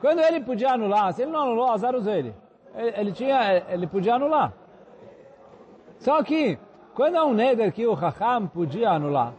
quando 0.00 0.20
ele 0.20 0.40
podia 0.40 0.72
anular, 0.72 1.12
se 1.12 1.22
ele 1.22 1.30
não 1.30 1.42
anulou, 1.42 1.70
azar 1.70 1.94
os 1.94 2.06
ele 2.06 2.34
ele 2.74 3.12
tinha, 3.12 3.62
ele 3.68 3.86
podia 3.86 4.14
anular. 4.14 4.52
Só 5.98 6.22
que, 6.22 6.58
quando 6.94 7.16
é 7.16 7.22
um 7.22 7.32
neder 7.32 7.72
que 7.72 7.86
o 7.86 7.94
Raham 7.94 8.46
podia 8.46 8.90
anular, 8.90 9.32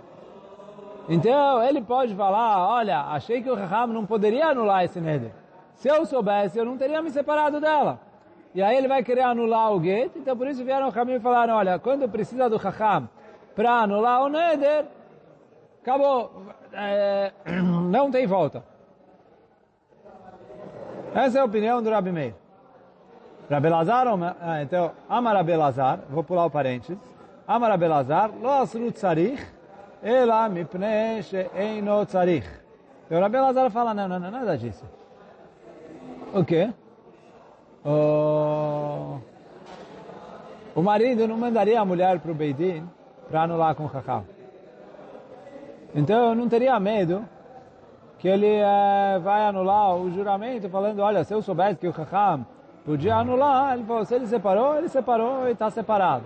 então 1.08 1.62
ele 1.62 1.82
pode 1.82 2.16
falar, 2.16 2.68
olha, 2.68 3.02
achei 3.02 3.42
que 3.42 3.50
o 3.50 3.56
Raham 3.56 3.88
não 3.88 4.06
poderia 4.06 4.48
anular 4.48 4.84
esse 4.84 5.00
neder. 5.00 5.32
Se 5.76 5.88
eu 5.88 6.06
soubesse, 6.06 6.58
eu 6.58 6.66
não 6.66 6.78
teria 6.78 7.02
me 7.02 7.12
separado 7.12 7.60
dela. 7.60 8.00
E 8.54 8.62
aí 8.62 8.78
ele 8.78 8.88
vai 8.88 9.04
querer 9.04 9.22
anular 9.22 9.72
o 9.74 9.84
get, 9.84 10.16
então 10.16 10.36
por 10.36 10.48
isso 10.48 10.64
vieram 10.64 10.88
o 10.88 10.90
Raham 10.90 11.16
e 11.16 11.20
falaram, 11.20 11.56
olha, 11.56 11.78
quando 11.78 12.08
precisa 12.08 12.50
do 12.50 12.56
Raham 12.56 13.10
para 13.54 13.82
anular 13.82 14.22
o 14.24 14.30
neder, 14.30 14.86
acabou, 15.82 16.32
é, 16.72 17.34
não 17.92 18.10
tem 18.10 18.26
volta. 18.26 18.64
Essa 21.14 21.38
é 21.38 21.42
a 21.42 21.46
opinião 21.46 21.84
do 21.84 21.90
Rabi 21.90 22.12
Meir. 22.12 22.34
Rabelazar, 23.50 24.08
ah, 24.42 24.62
então, 24.64 24.92
Amar 25.08 25.36
Rabelazar, 25.36 26.00
vou 26.10 26.24
pular 26.24 26.46
o 26.46 26.50
parênteses, 26.50 26.98
Amar 27.46 27.70
Rabelazar, 27.70 28.32
lo 28.42 28.50
asru 28.50 28.92
tzarich, 28.92 29.46
ela 30.02 30.48
mipne 30.50 31.22
she'eino 31.24 32.06
tzarich. 32.06 32.48
Então 33.06 33.20
Rabelazar 33.20 33.70
fala, 33.70 33.94
não, 33.94 34.08
não, 34.08 34.20
não, 34.20 34.32
nada 34.32 34.58
disso. 34.58 34.86
O 36.36 36.44
quê? 36.44 36.70
O, 37.86 39.20
o 40.76 40.82
marido 40.82 41.26
não 41.30 41.38
mandaria 41.38 41.80
a 41.80 41.86
mulher 41.86 42.20
para 42.20 42.30
o 42.30 42.36
Beidin 42.36 42.84
para 43.30 43.44
anular 43.44 43.74
com 43.74 43.86
o 43.86 43.90
Chacham. 43.90 44.26
Então 45.96 46.32
eu 46.32 46.36
não 46.36 46.50
teria 46.50 46.78
medo 46.78 47.24
que 48.20 48.28
ele 48.28 48.50
eh, 48.50 49.18
vai 49.24 49.46
anular 49.46 49.96
o 49.96 50.12
juramento 50.12 50.68
falando, 50.68 51.00
olha, 51.00 51.24
se 51.24 51.34
eu 51.34 51.42
soubesse 51.42 51.80
que 51.80 51.88
o 51.88 51.94
Chacham 51.94 52.46
podia 52.84 53.16
anular, 53.16 53.74
ele 53.74 53.86
falou, 53.86 54.04
se 54.04 54.16
ele 54.16 54.28
separou, 54.28 54.78
ele 54.78 54.90
separou 54.90 55.48
e 55.48 55.54
está 55.54 55.70
separado. 55.70 56.26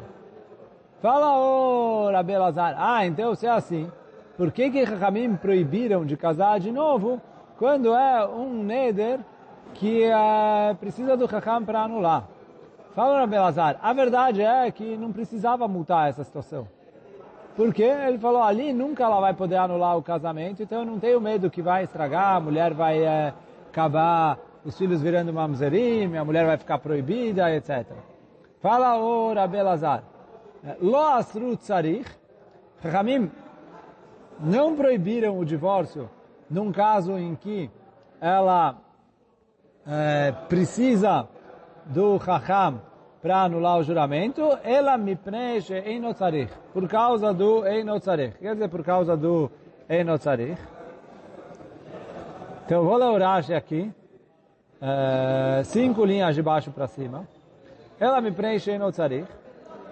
Fala, 1.03 1.37
ô 1.37 2.07
oh, 2.07 2.11
Rabi 2.11 2.35
Lazar, 2.35 2.73
ah, 2.79 3.05
então 3.05 3.35
se 3.35 3.45
é 3.45 3.51
assim, 3.51 3.91
por 4.35 4.51
que 4.51 4.71
que 4.71 4.83
Rahamim 4.83 5.35
proibiram 5.35 6.03
de 6.03 6.17
casar 6.17 6.59
de 6.59 6.71
novo 6.71 7.21
quando 7.59 7.93
é 7.93 8.27
um 8.27 8.63
neder 8.63 9.19
que 9.73 10.07
uh, 10.09 10.75
precisa 10.75 11.15
do 11.15 11.25
Raham 11.25 11.63
para 11.63 11.81
anular? 11.81 12.27
Fala, 12.95 13.19
Rabi 13.19 13.37
Lazar, 13.37 13.77
a 13.81 13.93
verdade 13.93 14.41
é 14.41 14.69
que 14.71 14.97
não 14.97 15.11
precisava 15.11 15.67
multar 15.67 16.09
essa 16.09 16.23
situação. 16.23 16.67
Porque 17.55 17.83
ele 17.83 18.17
falou, 18.17 18.41
ali 18.41 18.73
nunca 18.73 19.03
ela 19.03 19.19
vai 19.19 19.33
poder 19.33 19.57
anular 19.57 19.97
o 19.97 20.03
casamento, 20.03 20.63
então 20.63 20.79
eu 20.79 20.85
não 20.85 20.99
tenho 20.99 21.19
medo 21.19 21.49
que 21.49 21.61
vai 21.61 21.83
estragar, 21.83 22.35
a 22.35 22.39
mulher 22.39 22.73
vai 22.73 23.03
é, 23.03 23.33
acabar 23.69 24.37
os 24.63 24.77
filhos 24.77 25.01
virando 25.01 25.33
mamzerim, 25.33 26.15
a 26.15 26.25
mulher 26.25 26.45
vai 26.45 26.57
ficar 26.57 26.79
proibida, 26.79 27.53
etc. 27.55 27.85
Fala 28.61 28.97
o 28.97 29.33
Rabi 29.33 29.61
Lazar. 29.61 30.03
Lo 30.81 30.97
asru 30.97 31.55
tzarich. 31.55 32.09
Chachamim 32.81 33.31
não 34.39 34.75
proibiram 34.75 35.37
o 35.37 35.45
divórcio 35.45 36.09
num 36.49 36.71
caso 36.71 37.17
em 37.17 37.35
que 37.35 37.69
ela 38.19 38.75
é, 39.87 40.31
precisa 40.47 41.27
do 41.85 42.19
chacham 42.19 42.81
para 43.21 43.43
anular 43.43 43.77
o 43.79 43.83
juramento, 43.83 44.57
ela 44.63 44.97
me 44.97 45.15
preenche 45.15 45.77
em 45.77 46.01
tzarich, 46.13 46.53
por 46.73 46.87
causa 46.87 47.33
do 47.33 47.67
em 47.67 47.85
tzarich. 47.99 48.37
Quer 48.37 48.53
dizer, 48.53 48.69
por 48.69 48.83
causa 48.83 49.17
do 49.17 49.51
em 49.89 50.05
tzarich. 50.17 50.57
Então, 52.65 52.83
vou 52.83 52.95
ler 52.97 53.07
o 53.07 53.17
Rashi 53.17 53.53
aqui 53.53 53.91
uh, 54.81 55.63
cinco 55.65 56.05
linhas 56.05 56.35
de 56.35 56.41
baixo 56.41 56.71
para 56.71 56.87
cima. 56.87 57.27
Ela 57.99 58.21
me 58.21 58.31
preenche 58.31 58.77
no 58.77 58.91
tzarich. 58.91 59.27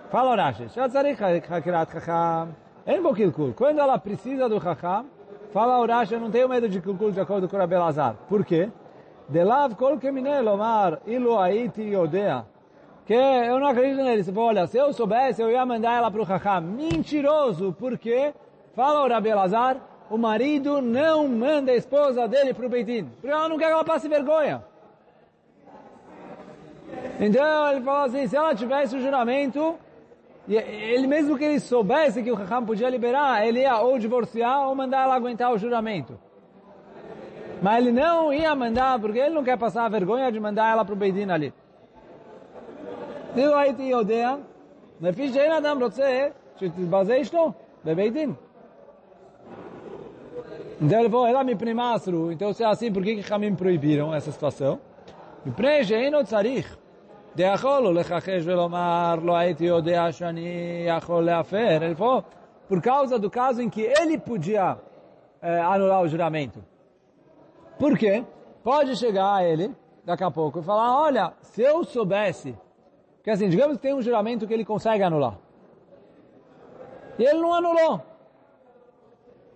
Fala 0.09 0.35
Rashi, 0.35 0.67
tzarich 0.67 1.21
hakirat 1.21 1.91
chacham. 1.91 2.55
Em 2.85 3.01
bokilkul. 3.01 3.53
Quando 3.53 3.79
ela 3.79 3.97
precisa 3.97 4.47
do 4.47 4.61
chacham, 4.61 5.05
fala 5.51 5.85
Rashi, 5.85 6.13
eu 6.13 6.19
não 6.21 6.31
tenho 6.31 6.47
medo 6.47 6.69
de 6.69 6.79
kilkul 6.79 7.11
de 7.11 7.19
acordo 7.19 7.49
com 7.49 7.57
o 7.57 7.59
Rabelazar. 7.59 8.15
Por 8.29 8.45
quê? 8.45 8.69
Delav 9.29 9.75
kol 9.75 9.97
kemine 9.97 10.41
lomar 10.41 10.99
ilu 11.05 11.37
aiti 11.37 11.95
odea. 11.95 12.45
Que 13.05 13.13
eu 13.13 13.59
não 13.59 13.67
acredito 13.67 14.03
nele. 14.03 14.23
Você 14.23 14.37
olha, 14.37 14.67
se 14.67 14.77
eu 14.77 14.91
soubesse, 14.93 15.41
eu 15.41 15.49
ia 15.49 15.65
mandar 15.65 15.97
ela 15.97 16.11
para 16.11 16.21
o 16.21 16.25
chacham. 16.25 16.61
Mentiroso. 16.61 17.73
Por 17.73 17.97
quê? 17.97 18.33
Fala 18.75 19.03
o 19.03 19.09
Rabelazar, 19.09 19.77
o 20.09 20.17
marido 20.17 20.81
não 20.81 21.27
manda 21.27 21.71
a 21.71 21.75
esposa 21.75 22.27
dele 22.27 22.53
para 22.53 22.65
o 22.65 22.69
Beitin. 22.69 23.05
Porque 23.19 23.27
ela 23.27 23.49
não 23.49 23.57
quer 23.57 23.65
que 23.65 23.71
ela 23.71 23.83
passe 23.83 24.07
vergonha. 24.07 24.63
Então 27.19 27.71
ele 27.71 27.81
falou 27.81 28.05
assim, 28.05 28.27
se 28.27 28.35
ela 28.35 28.53
tivesse 28.53 28.95
o 28.95 29.01
juramento, 29.01 29.75
ele 30.47 31.07
mesmo 31.07 31.37
que 31.37 31.43
ele 31.43 31.59
soubesse 31.59 32.23
que 32.23 32.31
o 32.31 32.35
Raham 32.35 32.65
podia 32.65 32.89
liberar, 32.89 33.45
ele 33.45 33.61
ia 33.61 33.79
ou 33.79 33.97
divorciar 33.97 34.67
ou 34.67 34.75
mandar 34.75 35.03
ela 35.03 35.15
aguentar 35.15 35.51
o 35.51 35.57
juramento. 35.57 36.17
Mas 37.62 37.78
ele 37.78 37.92
não 37.92 38.32
ia 38.32 38.54
mandar, 38.54 38.98
porque 38.98 39.18
ele 39.18 39.34
não 39.34 39.44
quer 39.44 39.56
passar 39.56 39.84
a 39.84 39.88
vergonha 39.88 40.30
de 40.32 40.40
mandar 40.40 40.72
ela 40.72 40.84
para 40.84 40.94
o 40.94 40.96
Beidin 40.96 41.30
ali. 41.30 41.52
Eu 43.36 43.56
הייתי 43.56 43.82
יודע, 43.82 44.34
לפי 45.00 45.32
שאין 45.32 45.52
אדם 45.52 45.82
רוצה 45.82 46.28
שתתבזה 46.56 47.20
אשתו 47.20 47.52
בבית 47.84 48.12
דין. 48.12 48.34
Então 50.80 50.98
ele 50.98 51.08
falou, 51.08 51.26
ela 51.26 51.44
me 51.44 51.54
primasru. 51.54 52.32
Então 52.32 52.52
se 52.52 52.64
é 52.64 52.66
assim, 52.66 52.92
por 52.92 53.04
que 53.04 53.22
que 53.22 53.38
me 53.38 53.52
proibiram 53.54 54.12
essa 54.12 54.32
situação? 54.32 54.80
Me 55.44 55.52
preenche, 55.52 56.10
não 56.10 56.24
tzarich. 56.24 56.76
דאכול 57.36 57.98
לחכש 57.98 58.42
ולומר, 58.44 59.14
לא 59.22 59.36
הייתי 59.36 59.64
יודע 59.64 60.12
שאני 60.12 60.86
יכול 60.86 61.24
להפר. 61.24 61.78
Ele 61.82 61.94
falou, 61.94 62.24
por 62.68 62.82
causa 62.82 63.18
do 63.18 63.30
caso 63.30 63.62
em 63.62 63.70
que 63.70 63.80
ele 63.80 64.18
podia 64.18 64.76
é, 65.40 65.60
anular 65.60 66.02
o 66.02 66.08
juramento. 66.08 66.62
Por 67.79 67.97
quê? 67.97 68.25
Pode 68.63 68.95
chegar 68.97 69.35
a 69.35 69.43
ele, 69.43 69.73
daqui 70.03 70.23
a 70.23 70.31
pouco, 70.31 70.59
e 70.59 70.63
falar, 70.63 70.99
olha, 71.01 71.33
se 71.41 71.61
eu 71.61 71.83
soubesse, 71.83 72.57
que 73.23 73.29
assim, 73.29 73.49
digamos 73.49 73.77
que 73.77 73.83
tem 73.83 73.93
um 73.93 74.01
juramento 74.01 74.47
que 74.47 74.53
ele 74.53 74.65
consegue 74.65 75.03
anular. 75.03 75.37
E 77.19 77.23
ele 77.23 77.39
não 77.39 77.53
anulou. 77.53 78.01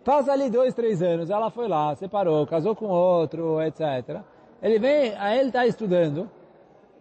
Passa 0.03 0.31
ali 0.31 0.49
dois, 0.49 0.73
três 0.73 1.01
anos, 1.01 1.29
ela 1.29 1.51
foi 1.51 1.67
lá, 1.67 1.93
separou, 1.95 2.45
casou 2.47 2.75
com 2.75 2.88
outro, 2.88 3.62
etc. 3.62 4.21
Ele 4.62 4.79
vem, 4.79 5.15
aí 5.17 5.39
ele 5.39 5.49
está 5.49 5.65
estudando, 5.65 6.29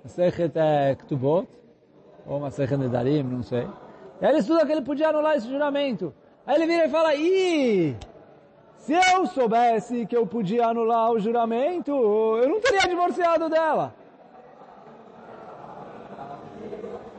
Masechet 0.02 0.52
é 0.54 0.94
Ktubot, 0.94 1.48
ou 2.26 2.40
Masechet 2.40 2.76
Nedarim, 2.76 3.22
não 3.22 3.42
sei. 3.42 3.66
E 4.20 4.24
aí 4.24 4.33
ele 4.33 4.38
estuda 4.38 4.66
que 4.66 4.72
ele 4.72 4.83
podia 4.83 5.09
anular 5.09 5.37
esse 5.37 5.48
juramento. 5.48 6.12
Aí 6.46 6.56
ele 6.56 6.66
vira 6.66 6.87
e 6.87 6.90
fala, 6.90 7.14
ih, 7.14 7.96
Se 8.90 8.96
eu 9.14 9.24
soubesse 9.29 10.05
que 10.05 10.16
eu 10.16 10.26
podia 10.26 10.66
anular 10.66 11.12
o 11.12 11.20
juramento, 11.20 11.92
eu 11.92 12.48
não 12.48 12.61
teria 12.61 12.88
divorciado 12.88 13.48
dela. 13.48 13.94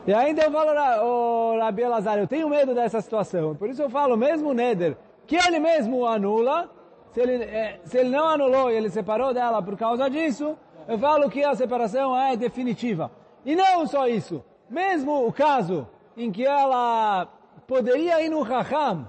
E 0.05 0.13
ainda 0.13 0.43
eu 0.43 0.51
falo, 0.51 0.71
oh, 1.01 1.57
Rabi 1.57 1.83
Elazar, 1.83 2.17
eu 2.17 2.27
tenho 2.27 2.49
medo 2.49 2.75
dessa 2.75 2.99
situação. 2.99 3.55
Por 3.55 3.69
isso 3.69 3.81
eu 3.81 3.89
falo, 3.89 4.17
mesmo 4.17 4.49
o 4.49 4.53
Neder, 4.53 4.97
que 5.25 5.37
ele 5.37 5.59
mesmo 5.59 6.05
anula, 6.05 6.69
se 7.11 7.21
ele, 7.21 7.41
é, 7.41 7.79
se 7.85 7.99
ele 7.99 8.09
não 8.09 8.27
anulou 8.27 8.69
e 8.69 8.75
ele 8.75 8.89
separou 8.89 9.33
dela 9.33 9.63
por 9.63 9.77
causa 9.77 10.09
disso, 10.09 10.57
eu 10.89 10.99
falo 10.99 11.29
que 11.29 11.41
a 11.41 11.55
separação 11.55 12.19
é 12.19 12.35
definitiva. 12.35 13.09
E 13.45 13.55
não 13.55 13.87
só 13.87 14.09
isso, 14.09 14.43
mesmo 14.69 15.25
o 15.25 15.31
caso 15.31 15.87
em 16.17 16.33
que 16.33 16.45
ela 16.45 17.29
poderia 17.65 18.21
ir 18.21 18.27
no 18.27 18.41
Raham, 18.41 19.07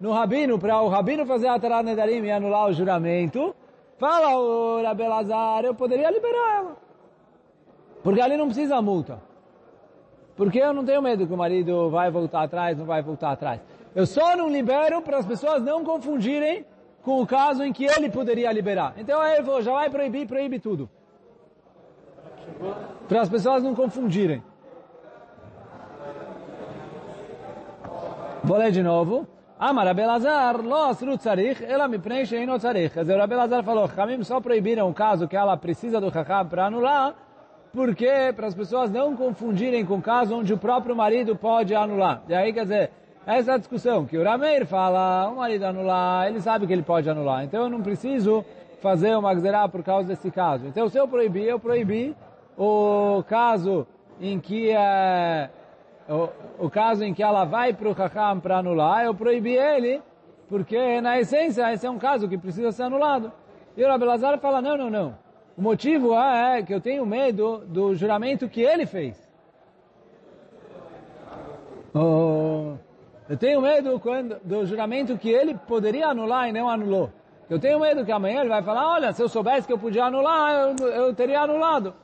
no 0.00 0.12
Rabino, 0.12 0.58
para 0.58 0.80
o 0.80 0.88
Rabino 0.88 1.26
fazer 1.26 1.48
a 1.48 1.58
Tarat 1.58 1.84
Nedarim 1.84 2.22
e 2.24 2.30
anular 2.30 2.68
o 2.68 2.72
juramento, 2.72 3.54
fala 3.98 4.34
o 4.34 4.82
Rabi 4.82 5.02
Elazar, 5.02 5.64
eu 5.64 5.74
poderia 5.74 6.10
liberar 6.10 6.56
ela. 6.56 6.76
Porque 8.02 8.20
ali 8.20 8.36
não 8.36 8.46
precisa 8.46 8.80
multa. 8.80 9.20
Porque 10.34 10.58
eu 10.58 10.72
não 10.72 10.84
tenho 10.84 11.02
medo 11.02 11.26
que 11.26 11.34
o 11.34 11.36
marido 11.36 11.90
vai 11.90 12.10
voltar 12.10 12.42
atrás, 12.44 12.78
não 12.78 12.86
vai 12.86 13.02
voltar 13.02 13.32
atrás. 13.32 13.60
Eu 13.94 14.06
só 14.06 14.34
não 14.34 14.48
libero 14.48 15.02
para 15.02 15.18
as 15.18 15.26
pessoas 15.26 15.62
não 15.62 15.84
confundirem 15.84 16.64
com 17.02 17.20
o 17.20 17.26
caso 17.26 17.62
em 17.62 17.72
que 17.72 17.84
ele 17.84 18.08
poderia 18.08 18.50
liberar. 18.50 18.94
Então 18.96 19.20
aí 19.20 19.42
vou, 19.42 19.60
já 19.60 19.72
vai 19.72 19.90
proibir, 19.90 20.26
proíbe 20.26 20.58
tudo. 20.58 20.88
Para 23.06 23.20
as 23.20 23.28
pessoas 23.28 23.62
não 23.62 23.74
confundirem. 23.74 24.42
Vou 28.42 28.56
ler 28.56 28.70
de 28.70 28.82
novo. 28.82 29.26
Amar 29.62 29.88
Abelazar, 29.88 30.56
lo 30.56 30.74
asru 30.74 31.18
tzarich, 31.18 31.62
ela 31.62 31.86
me 31.86 31.98
preenche 31.98 32.34
e 32.34 32.46
não 32.46 32.56
tzarich. 32.58 32.94
Quer 32.94 33.00
dizer, 33.00 33.18
o 33.18 33.22
Abelazar 33.22 33.62
falou, 33.62 33.90
Hamim 33.94 34.24
só 34.24 34.40
proibiram 34.40 34.88
o 34.88 34.94
caso 34.94 35.28
que 35.28 35.36
ela 35.36 35.54
precisa 35.54 36.00
do 36.00 36.06
Hakam 36.06 36.46
para 36.46 36.64
anular, 36.64 37.14
porque 37.70 38.32
para 38.34 38.46
as 38.46 38.54
pessoas 38.54 38.90
não 38.90 39.14
confundirem 39.14 39.84
com 39.84 39.96
o 39.96 40.00
caso 40.00 40.34
onde 40.34 40.50
o 40.54 40.56
próprio 40.56 40.96
marido 40.96 41.36
pode 41.36 41.74
anular. 41.74 42.22
E 42.26 42.34
aí, 42.34 42.54
quer 42.54 42.62
dizer, 42.62 42.90
essa 43.26 43.50
é 43.50 43.54
a 43.56 43.58
discussão, 43.58 44.06
que 44.06 44.16
o 44.16 44.24
Rameir 44.24 44.64
fala, 44.64 45.28
o 45.28 45.36
marido 45.36 45.64
anular, 45.64 46.26
ele 46.26 46.40
sabe 46.40 46.66
que 46.66 46.72
ele 46.72 46.82
pode 46.82 47.10
anular, 47.10 47.44
então 47.44 47.64
eu 47.64 47.68
não 47.68 47.82
preciso 47.82 48.42
fazer 48.80 49.14
uma 49.14 49.34
gzerá 49.34 49.68
por 49.68 49.82
causa 49.82 50.08
desse 50.08 50.30
caso. 50.30 50.66
Então 50.68 50.88
se 50.88 50.96
eu 50.96 51.06
proibir, 51.06 51.44
eu 51.44 51.60
proibi 51.60 52.16
o 52.56 53.22
caso 53.28 53.86
em 54.18 54.40
que 54.40 54.70
é, 54.70 55.50
o, 56.10 56.28
o 56.66 56.70
caso 56.70 57.04
em 57.04 57.14
que 57.14 57.22
ela 57.22 57.44
vai 57.44 57.72
para 57.72 57.88
o 57.88 57.92
Hakam 57.92 58.40
para 58.40 58.58
anular, 58.58 59.04
eu 59.04 59.14
proibi 59.14 59.56
ele, 59.56 60.02
porque 60.48 61.00
na 61.00 61.20
essência 61.20 61.72
esse 61.72 61.86
é 61.86 61.90
um 61.90 61.98
caso 61.98 62.28
que 62.28 62.36
precisa 62.36 62.72
ser 62.72 62.82
anulado. 62.82 63.32
E 63.76 63.84
o 63.84 63.88
Rabelazar 63.88 64.36
fala, 64.40 64.60
não, 64.60 64.76
não, 64.76 64.90
não. 64.90 65.18
O 65.56 65.62
motivo 65.62 66.18
é 66.18 66.62
que 66.62 66.74
eu 66.74 66.80
tenho 66.80 67.06
medo 67.06 67.58
do 67.66 67.94
juramento 67.94 68.48
que 68.48 68.60
ele 68.60 68.86
fez. 68.86 69.30
Oh, 71.94 72.74
eu 73.28 73.36
tenho 73.36 73.60
medo 73.60 73.98
quando, 74.00 74.40
do 74.42 74.66
juramento 74.66 75.16
que 75.16 75.28
ele 75.28 75.54
poderia 75.54 76.08
anular 76.08 76.48
e 76.48 76.52
não 76.52 76.68
anulou. 76.68 77.10
Eu 77.48 77.58
tenho 77.60 77.78
medo 77.78 78.04
que 78.04 78.12
amanhã 78.12 78.40
ele 78.40 78.48
vai 78.48 78.62
falar, 78.62 78.94
olha, 78.94 79.12
se 79.12 79.22
eu 79.22 79.28
soubesse 79.28 79.66
que 79.66 79.72
eu 79.72 79.78
podia 79.78 80.04
anular, 80.04 80.74
eu, 80.80 80.88
eu 80.88 81.14
teria 81.14 81.40
anulado. 81.40 81.94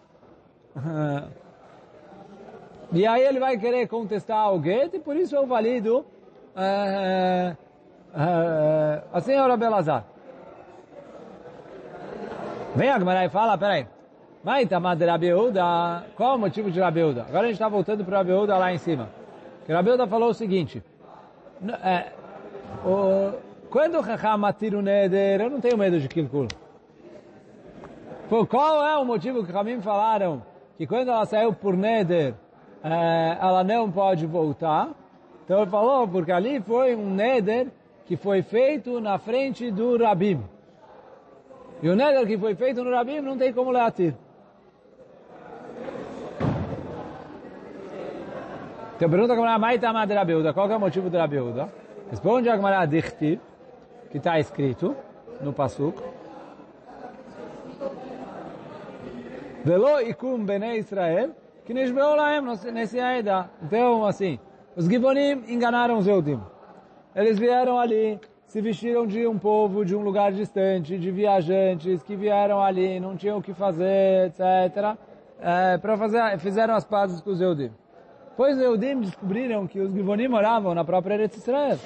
e 2.96 3.06
aí 3.06 3.22
ele 3.22 3.38
vai 3.38 3.58
querer 3.58 3.86
contestar 3.88 4.52
o 4.54 4.58
gueto 4.58 4.96
e 4.96 5.00
por 5.00 5.16
isso 5.16 5.36
eu 5.36 5.46
valido 5.46 5.98
uh, 5.98 7.56
uh, 8.14 9.02
a 9.12 9.20
senhora 9.20 9.56
Belazar. 9.56 10.04
Vem 12.74 12.90
a 12.90 12.98
Gemara 12.98 13.24
e 13.24 13.28
fala, 13.28 13.56
peraí. 13.56 13.86
Vai 14.42 14.66
tamar 14.66 14.96
de 14.96 15.04
Rabiuda. 15.04 16.06
Qual 16.16 16.36
o 16.36 16.38
motivo 16.38 16.70
de 16.70 16.80
Rabiuda? 16.80 17.22
Agora 17.22 17.40
a 17.40 17.46
gente 17.46 17.54
está 17.54 17.68
voltando 17.68 18.04
para 18.04 18.18
Rabiuda 18.18 18.56
lá 18.56 18.72
em 18.72 18.78
cima. 18.78 19.08
Que 19.64 19.72
Rabiuda 19.72 20.06
falou 20.06 20.30
o 20.30 20.34
seguinte. 20.34 20.82
É, 21.82 22.12
o, 22.84 23.32
quando 23.70 23.98
o 23.98 24.04
Chacham 24.04 24.44
atira 24.44 24.78
o 24.78 24.82
Neder, 24.82 25.40
eu 25.40 25.50
não 25.50 25.60
tenho 25.60 25.76
medo 25.76 25.98
de 25.98 26.08
Kilkul. 26.08 26.48
Qual 28.48 28.86
é 28.86 28.96
o 28.96 29.04
motivo 29.04 29.44
que 29.44 29.52
Ramim 29.52 29.80
falaram 29.80 30.42
que 30.76 30.86
quando 30.86 31.10
ela 31.10 31.24
saiu 31.26 31.52
por 31.52 31.76
Neder, 31.76 32.34
é, 32.82 33.38
ela 33.40 33.64
não 33.64 33.90
pode 33.90 34.26
voltar? 34.26 34.90
Então 35.44 35.62
ele 35.62 35.70
falou, 35.70 36.06
porque 36.08 36.32
ali 36.32 36.60
foi 36.60 36.94
um 36.94 37.10
Neder 37.10 37.68
que 38.06 38.16
foi 38.16 38.42
feito 38.42 39.00
na 39.00 39.18
frente 39.18 39.70
do 39.70 39.96
Rabim. 39.96 40.42
E 41.82 41.88
o 41.88 41.96
neder 41.96 42.26
que 42.26 42.38
foi 42.38 42.54
feito 42.54 42.82
no 42.82 42.90
Rabim 42.90 43.20
não 43.20 43.36
tem 43.36 43.52
como 43.52 43.70
leatir. 43.70 44.14
Então 48.96 49.10
pergunta 49.10 49.34
a 49.34 49.36
Gemara, 49.36 49.58
Maita 49.58 49.88
Amad 49.90 50.10
Rabiuda, 50.10 50.54
qual 50.54 50.70
é 50.70 50.76
o 50.76 50.80
motivo 50.80 51.10
do 51.10 51.18
Rabiuda? 51.18 51.68
Responde 52.10 52.48
a 52.48 52.56
Gemara 52.56 52.86
Dichtiv, 52.86 53.40
que 54.10 54.16
está 54.16 54.38
escrito 54.38 54.96
no 55.40 55.52
Pasuk. 55.52 56.00
Velo 59.64 60.00
ikum 60.00 60.44
bene 60.44 60.78
Israel, 60.78 61.30
que 61.66 61.74
nishbeu 61.74 62.14
laem 62.14 62.40
nesse 62.72 62.98
aida. 63.00 63.50
Então, 63.60 64.06
assim, 64.06 64.38
os 64.76 64.86
Gibonim 64.86 65.42
enganaram 65.48 65.98
os 65.98 66.06
Eudim. 66.06 66.40
Eles 67.14 67.38
vieram 67.38 67.76
ali, 67.76 68.20
se 68.46 68.60
vestiram 68.60 69.04
de 69.04 69.26
um 69.26 69.36
povo 69.36 69.84
de 69.84 69.96
um 69.96 70.00
lugar 70.00 70.32
distante, 70.32 70.96
de 70.96 71.10
viajantes 71.10 72.04
que 72.04 72.14
vieram 72.14 72.62
ali, 72.62 73.00
não 73.00 73.16
tinham 73.16 73.38
o 73.38 73.42
que 73.42 73.52
fazer, 73.52 74.28
etc. 74.28 74.96
É, 75.40 75.76
para 75.78 75.98
fazer, 75.98 76.38
fizeram 76.38 76.74
as 76.74 76.84
pazes 76.84 77.20
com 77.20 77.30
os 77.30 77.40
Eudim. 77.40 77.72
Pois 78.36 78.56
os 78.56 78.62
Eudim 78.62 79.00
descobriram 79.00 79.66
que 79.66 79.80
os 79.80 79.92
Givonim 79.92 80.28
moravam 80.28 80.72
na 80.72 80.84
própria 80.84 81.14
Eretz 81.14 81.36
Israel. 81.36 81.78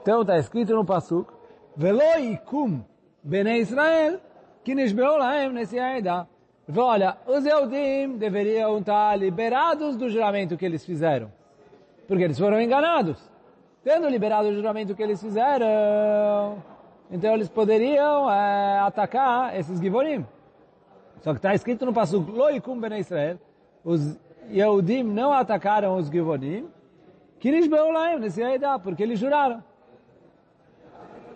Então 0.00 0.20
está 0.20 0.38
escrito 0.38 0.74
no 0.74 0.84
Pasuk, 0.84 1.32
Veloikum 1.76 2.84
Bene 3.22 3.58
Israel, 3.58 4.20
que 4.62 4.74
nishbeou 4.76 5.16
laem 5.18 5.52
nesse 5.52 5.78
aida. 5.78 6.28
Olha, 6.76 7.16
os 7.26 7.44
Eudim 7.44 8.16
deveriam 8.16 8.78
estar 8.78 9.16
liberados 9.16 9.96
do 9.96 10.08
juramento 10.08 10.56
que 10.56 10.64
eles 10.64 10.84
fizeram. 10.84 11.32
Porque 12.06 12.24
eles 12.24 12.38
foram 12.38 12.60
enganados 12.60 13.30
tendo 13.82 14.08
liberado 14.08 14.48
o 14.48 14.54
juramento 14.54 14.94
que 14.94 15.02
eles 15.02 15.20
fizeram, 15.20 16.62
então 17.10 17.32
eles 17.34 17.48
poderiam 17.48 18.30
é, 18.30 18.78
atacar 18.80 19.56
esses 19.58 19.80
Givorim. 19.80 20.26
Só 21.20 21.32
que 21.32 21.38
está 21.38 21.54
escrito 21.54 21.84
no 21.84 21.92
passo 21.92 22.18
Loikum 22.18 22.78
Ben 22.78 22.98
Israel, 22.98 23.38
os 23.84 24.18
Yehudim 24.50 25.02
não 25.02 25.32
atacaram 25.32 25.96
os 25.96 26.08
Givorim, 26.08 26.68
Kirish 27.38 27.68
Beulaim, 27.68 28.18
nesse 28.18 28.58
dá, 28.58 28.78
porque 28.78 29.02
eles 29.02 29.18
juraram. 29.18 29.62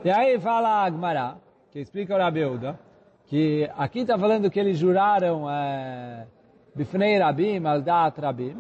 E 0.05 0.11
aí 0.11 0.39
fala 0.39 0.85
Agmará, 0.85 1.37
que 1.71 1.81
explica 1.81 2.15
o 2.15 2.19
Rabeuda, 2.19 2.79
que 3.27 3.69
aqui 3.77 4.01
está 4.01 4.19
falando 4.19 4.51
que 4.51 4.61
eles 4.61 4.79
juraram 4.79 5.49
é, 5.51 6.27
Bifnei 6.75 7.19
Rabim, 7.19 7.65
Aldat 7.65 8.21
Rabim, 8.21 8.57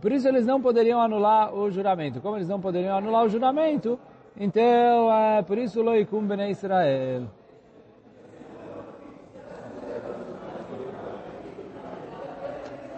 por 0.00 0.12
isso 0.12 0.28
eles 0.28 0.46
não 0.46 0.60
poderiam 0.60 1.00
anular 1.00 1.54
o 1.54 1.70
juramento. 1.70 2.20
Como 2.20 2.36
eles 2.36 2.48
não 2.48 2.60
poderiam 2.60 2.96
anular 2.96 3.24
o 3.24 3.28
juramento, 3.28 3.98
então 4.36 5.12
é 5.12 5.42
por 5.42 5.58
isso 5.58 5.82
loikum 5.82 6.26
bene 6.26 6.50
Israel. 6.50 7.24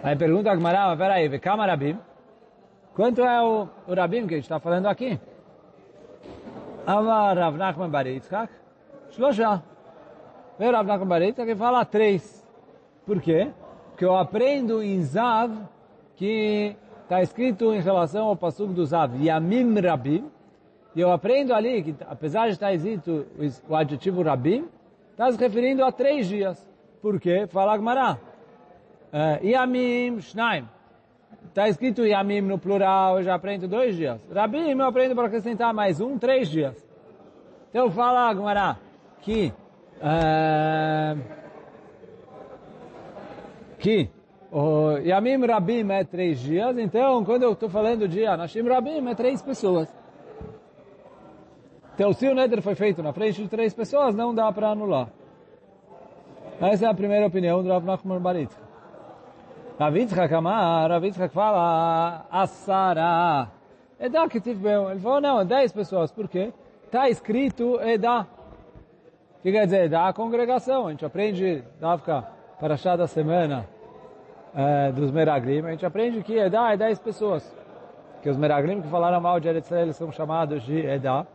Aí 0.03 0.17
pergunta 0.17 0.51
a 0.51 0.55
Gmará, 0.55 0.95
peraí, 0.97 1.29
Vekama 1.29 1.65
Rabim, 1.65 1.97
quanto 2.93 3.21
é 3.21 3.41
o, 3.41 3.69
o 3.87 3.93
Rabim 3.93 4.27
que 4.27 4.33
a 4.33 4.37
gente 4.37 4.45
está 4.45 4.59
falando 4.59 4.87
aqui? 4.87 5.17
Amar 6.85 7.37
Rav 7.37 7.57
Nachman 7.57 7.89
Bar 7.89 8.07
Yitzchak, 8.07 8.51
Shlosha. 9.11 9.72
Vem 10.63 10.71
Rav 10.71 10.87
Nachman 10.87 11.07
Bar 11.07 11.21
Yitzchak 11.21 11.55
fala 11.55 11.83
três. 11.83 12.41
Por 13.05 13.19
quê? 13.19 13.51
Porque 13.89 14.05
eu 14.05 14.15
aprendo 14.15 14.81
em 14.81 15.01
Zav 15.01 15.51
que 16.15 16.73
está 17.01 17.21
escrito 17.21 17.73
em 17.73 17.81
relação 17.81 18.27
ao 18.27 18.37
passuco 18.37 18.71
do 18.71 18.85
Zav, 18.85 19.13
Yamim 19.21 19.77
Rabim, 19.77 20.31
e 20.95 21.01
eu 21.01 21.11
aprendo 21.11 21.53
ali 21.53 21.83
que, 21.83 21.93
apesar 22.07 22.45
de 22.45 22.53
estar 22.53 22.71
escrito 22.73 23.25
o 23.67 23.75
adjetivo 23.75 24.21
Rabim, 24.21 24.65
está 25.11 25.29
se 25.29 25.37
referindo 25.37 25.83
a 25.83 25.91
três 25.91 26.29
dias. 26.29 26.65
Por 27.01 27.19
quê? 27.19 27.45
Fala 27.45 27.75
Gmará. 27.75 28.17
Uh, 29.11 29.45
Yamim 29.45 30.21
Shnaim. 30.21 30.65
Está 31.49 31.67
escrito 31.67 32.05
Yamim 32.05 32.39
no 32.39 32.57
plural, 32.57 33.17
eu 33.17 33.23
já 33.23 33.35
aprendo 33.35 33.67
dois 33.67 33.97
dias. 33.97 34.17
Rabim 34.33 34.69
eu 34.69 34.85
aprendo 34.85 35.13
para 35.13 35.27
acrescentar 35.27 35.73
mais 35.73 35.99
um, 35.99 36.17
três 36.17 36.47
dias. 36.47 36.89
Então 37.69 37.91
fala 37.91 38.33
Gmará 38.33 38.77
que... 39.19 39.51
Que 43.79 44.09
o 44.51 44.97
Yamim 44.97 45.45
Rabim 45.45 45.91
é 45.91 46.03
três 46.03 46.39
dias, 46.39 46.77
então 46.77 47.23
quando 47.23 47.43
eu 47.43 47.53
estou 47.53 47.69
falando 47.69 48.07
de 48.07 48.25
Anashim 48.25 48.67
Rabim 48.67 49.07
é 49.09 49.15
três 49.15 49.41
pessoas. 49.41 49.93
Então, 51.95 52.11
se 52.11 52.27
o 52.27 52.33
Neder 52.33 52.61
foi 52.61 52.73
feito 52.73 53.03
na 53.03 53.13
frente 53.13 53.41
de 53.41 53.47
três 53.47 53.73
pessoas, 53.73 54.15
não 54.15 54.33
dá 54.33 54.51
para 54.51 54.69
anular. 54.69 55.09
Essa 56.59 56.87
é 56.87 56.89
a 56.89 56.93
primeira 56.93 57.27
opinião 57.27 57.61
do 57.61 57.69
Rav 57.69 57.85
Nachman 57.85 58.19
Baritzka. 58.19 58.61
Rav 59.79 59.95
Yitzchak 59.95 60.33
Amar, 60.33 60.89
Rav 60.89 61.05
Yitzchak 61.05 61.33
fala, 61.33 62.25
Asara. 62.31 63.47
Edá 63.99 64.27
que. 64.27 64.37
Ele 64.37 64.99
falou, 64.99 65.21
não, 65.21 65.41
é 65.41 65.45
dez 65.45 65.71
pessoas. 65.71 66.11
Por 66.11 66.27
quê? 66.27 66.51
Está 66.85 67.09
escrito 67.09 67.79
Edá. 67.81 68.25
Que 69.43 69.51
quer 69.51 69.65
dizer? 69.65 69.83
Edá 69.83 70.07
a 70.07 70.13
congregação. 70.13 70.87
A 70.87 70.91
gente 70.91 71.05
aprende, 71.05 71.61
Dafka, 71.77 72.25
para 72.57 72.75
achar 72.75 72.95
da 72.95 73.07
semana 73.07 73.67
é, 74.55 74.89
dos 74.93 75.11
Meraglim, 75.11 75.65
a 75.65 75.71
gente 75.71 75.85
aprende 75.85 76.23
que 76.23 76.37
Edá 76.37 76.71
é 76.71 76.77
dez 76.77 76.97
pessoas. 76.97 77.53
Que 78.21 78.29
os 78.29 78.37
Meraglim 78.37 78.81
que 78.81 78.87
falaram 78.87 79.19
mal 79.19 79.41
de 79.41 79.49
Eretz 79.49 79.69
eles 79.69 79.97
são 79.97 80.13
chamados 80.13 80.63
de 80.63 80.79
Edá. 80.79 81.25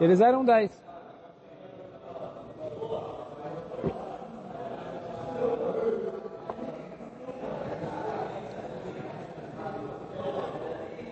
Eles 0.00 0.20
eram 0.20 0.44
dez. 0.44 0.80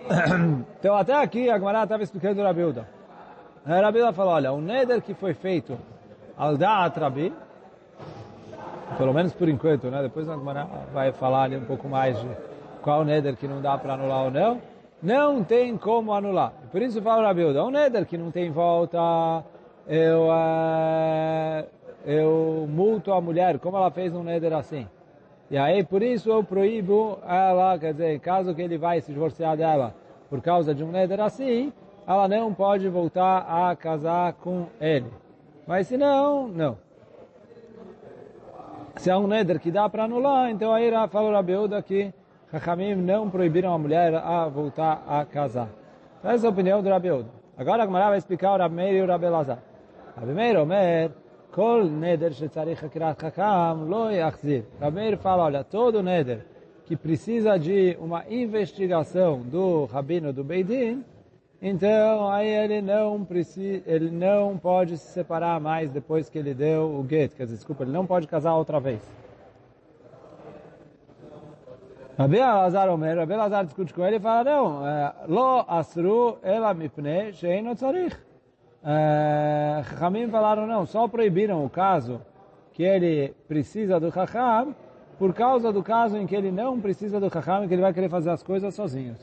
Então 0.79 0.95
até 0.95 1.15
aqui 1.15 1.49
a 1.49 1.57
Gemara 1.57 1.81
estava 1.81 2.03
explicando 2.03 2.39
o 2.39 2.43
Rabiuda. 2.43 2.87
A 3.65 3.81
Rabiuda 3.81 4.13
falou, 4.13 4.33
olha, 4.33 4.53
o 4.53 4.61
Neder 4.61 5.01
que 5.01 5.15
foi 5.15 5.33
feito 5.33 5.75
al 6.37 6.57
Da'at 6.57 6.97
Rabi, 6.97 7.33
pelo 8.97 9.13
menos 9.13 9.33
por 9.33 9.49
enquanto, 9.49 9.89
né? 9.89 10.01
Depois 10.01 10.29
a 10.29 10.35
Gemara 10.35 10.67
vai 10.93 11.11
falar 11.11 11.43
ali 11.43 11.57
um 11.57 11.65
pouco 11.65 11.87
mais 11.87 12.19
de 12.19 12.27
qual 12.81 13.03
Neder 13.03 13.35
que 13.35 13.47
não 13.47 13.61
dá 13.61 13.77
para 13.77 13.93
anular 13.93 14.25
ou 14.25 14.31
não. 14.31 14.61
Não 15.01 15.43
tem 15.43 15.77
como 15.77 16.13
anular. 16.13 16.53
Por 16.71 16.81
isso 16.81 17.01
fala 17.01 17.21
o 17.21 17.25
Rabiuda, 17.25 17.63
um 17.63 17.69
Neder 17.69 18.05
que 18.05 18.17
não 18.17 18.31
tem 18.31 18.51
volta, 18.51 18.97
eu, 19.87 20.27
uh, 20.27 21.65
eu 22.05 22.67
multo 22.69 23.11
a 23.11 23.21
mulher, 23.21 23.59
como 23.59 23.77
ela 23.77 23.91
fez 23.91 24.15
um 24.15 24.23
Neder 24.23 24.53
assim. 24.53 24.87
E 25.49 25.57
aí, 25.57 25.83
por 25.83 26.01
isso 26.01 26.31
eu 26.31 26.43
proíbo 26.43 27.19
ela, 27.23 27.77
quer 27.77 27.93
dizer, 27.93 28.19
caso 28.19 28.55
que 28.55 28.61
ele 28.61 28.79
vai 28.79 28.99
se 28.99 29.13
divorciar 29.13 29.55
dela, 29.55 29.93
por 30.27 30.41
causa 30.41 30.73
de 30.73 30.83
um 30.83 30.91
neder 30.91 31.21
assim, 31.21 31.71
ela 32.07 32.27
não 32.27 32.51
pode 32.51 32.89
voltar 32.89 33.45
a 33.47 33.75
casar 33.75 34.33
com 34.33 34.65
ele. 34.81 35.05
Mas 35.67 35.87
se 35.87 35.97
não, 35.97 36.47
não. 36.47 36.77
Se 38.97 39.09
é 39.09 39.17
um 39.17 39.27
neder 39.27 39.59
que 39.59 39.71
dá 39.71 39.89
para 39.89 40.05
anular, 40.05 40.49
então 40.49 40.73
aí 40.73 40.91
falou 41.09 41.31
Rabiuda 41.31 41.81
que 41.81 42.13
Chachamim 42.51 42.95
não 42.95 43.29
proibiram 43.29 43.73
a 43.73 43.77
mulher 43.77 44.15
a 44.15 44.47
voltar 44.47 45.03
a 45.07 45.25
casar. 45.25 45.69
Então, 46.19 46.31
essa 46.31 46.45
é 46.45 46.47
a 46.47 46.51
opinião 46.51 46.81
do 46.81 46.89
Rabiuda. 46.89 47.29
Agora 47.57 47.83
a 47.83 47.85
Gemara 47.85 48.09
vai 48.09 48.17
explicar 48.17 48.53
o 48.53 48.57
Rabi 48.57 48.91
e 48.91 49.01
o 49.01 49.07
Rabi 49.07 49.29
Lazar. 49.29 49.59
Meir, 50.23 50.57
Omer, 50.57 51.11
Kol 51.51 51.85
neder 51.85 52.33
shetzarich 52.33 52.81
hakirat 52.83 53.17
chakam 53.17 53.89
lo 53.89 54.09
yachzir. 54.09 54.63
Rabi 54.79 55.15
fala, 55.17 55.43
olha, 55.43 55.63
todo 55.63 56.03
neder 56.03 56.45
que 56.85 56.95
precisa 56.95 57.57
de 57.57 57.97
uma 57.99 58.25
investigação 58.29 59.41
do 59.41 59.85
rabino 59.85 60.31
do 60.31 60.43
Beidin, 60.43 61.03
então 61.67 62.29
aí 62.29 62.47
ele 62.47 62.79
não 62.79 63.25
precisa, 63.25 63.81
ele 63.87 64.11
não 64.11 64.55
pode 64.55 64.99
se 64.99 65.07
separar 65.13 65.59
mais 65.59 65.89
depois 65.89 66.29
que 66.29 66.37
ele 66.37 66.53
deu 66.53 66.83
o 66.83 67.03
get, 67.09 67.33
quer 67.33 67.45
dizer, 67.45 67.55
desculpa, 67.55 67.83
ele 67.83 67.91
não 67.91 68.05
pode 68.05 68.27
casar 68.27 68.53
outra 68.53 68.79
vez. 68.79 69.01
Rabi 72.15 72.37
Lazar 72.37 72.87
Omer, 72.87 73.17
Rabi 73.17 73.35
Lazar 73.35 73.65
discute 73.65 73.95
com 73.95 74.05
ele 74.05 74.17
e 74.17 74.19
fala, 74.19 74.43
não, 74.43 74.87
é, 74.87 75.13
lo 75.27 75.65
asru 75.67 76.37
ela 76.43 76.71
mipne 76.75 77.33
sheino 77.33 77.73
tzarich. 77.73 78.15
Chachamim 79.89 80.29
falaram, 80.29 80.67
não, 80.67 80.85
só 80.85 81.07
proibiram 81.07 81.65
o 81.65 81.69
caso 81.69 82.21
que 82.73 82.83
ele 82.83 83.33
precisa 83.47 83.99
do 83.99 84.11
Chacham, 84.11 84.75
por 85.17 85.33
causa 85.33 85.73
do 85.73 85.81
caso 85.81 86.15
em 86.15 86.27
que 86.27 86.35
ele 86.35 86.51
não 86.51 86.79
precisa 86.79 87.19
do 87.19 87.27
Chacham, 87.27 87.67
que 87.67 87.73
ele 87.73 87.81
vai 87.81 87.91
querer 87.91 88.09
fazer 88.09 88.29
as 88.29 88.43
coisas 88.43 88.75
sozinho. 88.75 89.15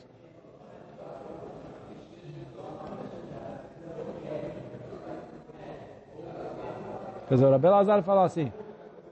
Quer 7.27 7.35
dizer, 7.35 7.47
o 7.47 8.03
falou 8.03 8.23
assim, 8.23 8.51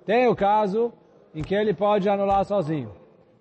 tem 0.05 0.27
o 0.27 0.35
caso 0.35 0.91
em 1.33 1.41
que 1.41 1.55
ele 1.55 1.73
pode 1.73 2.09
anular 2.09 2.43
sozinho. 2.43 2.91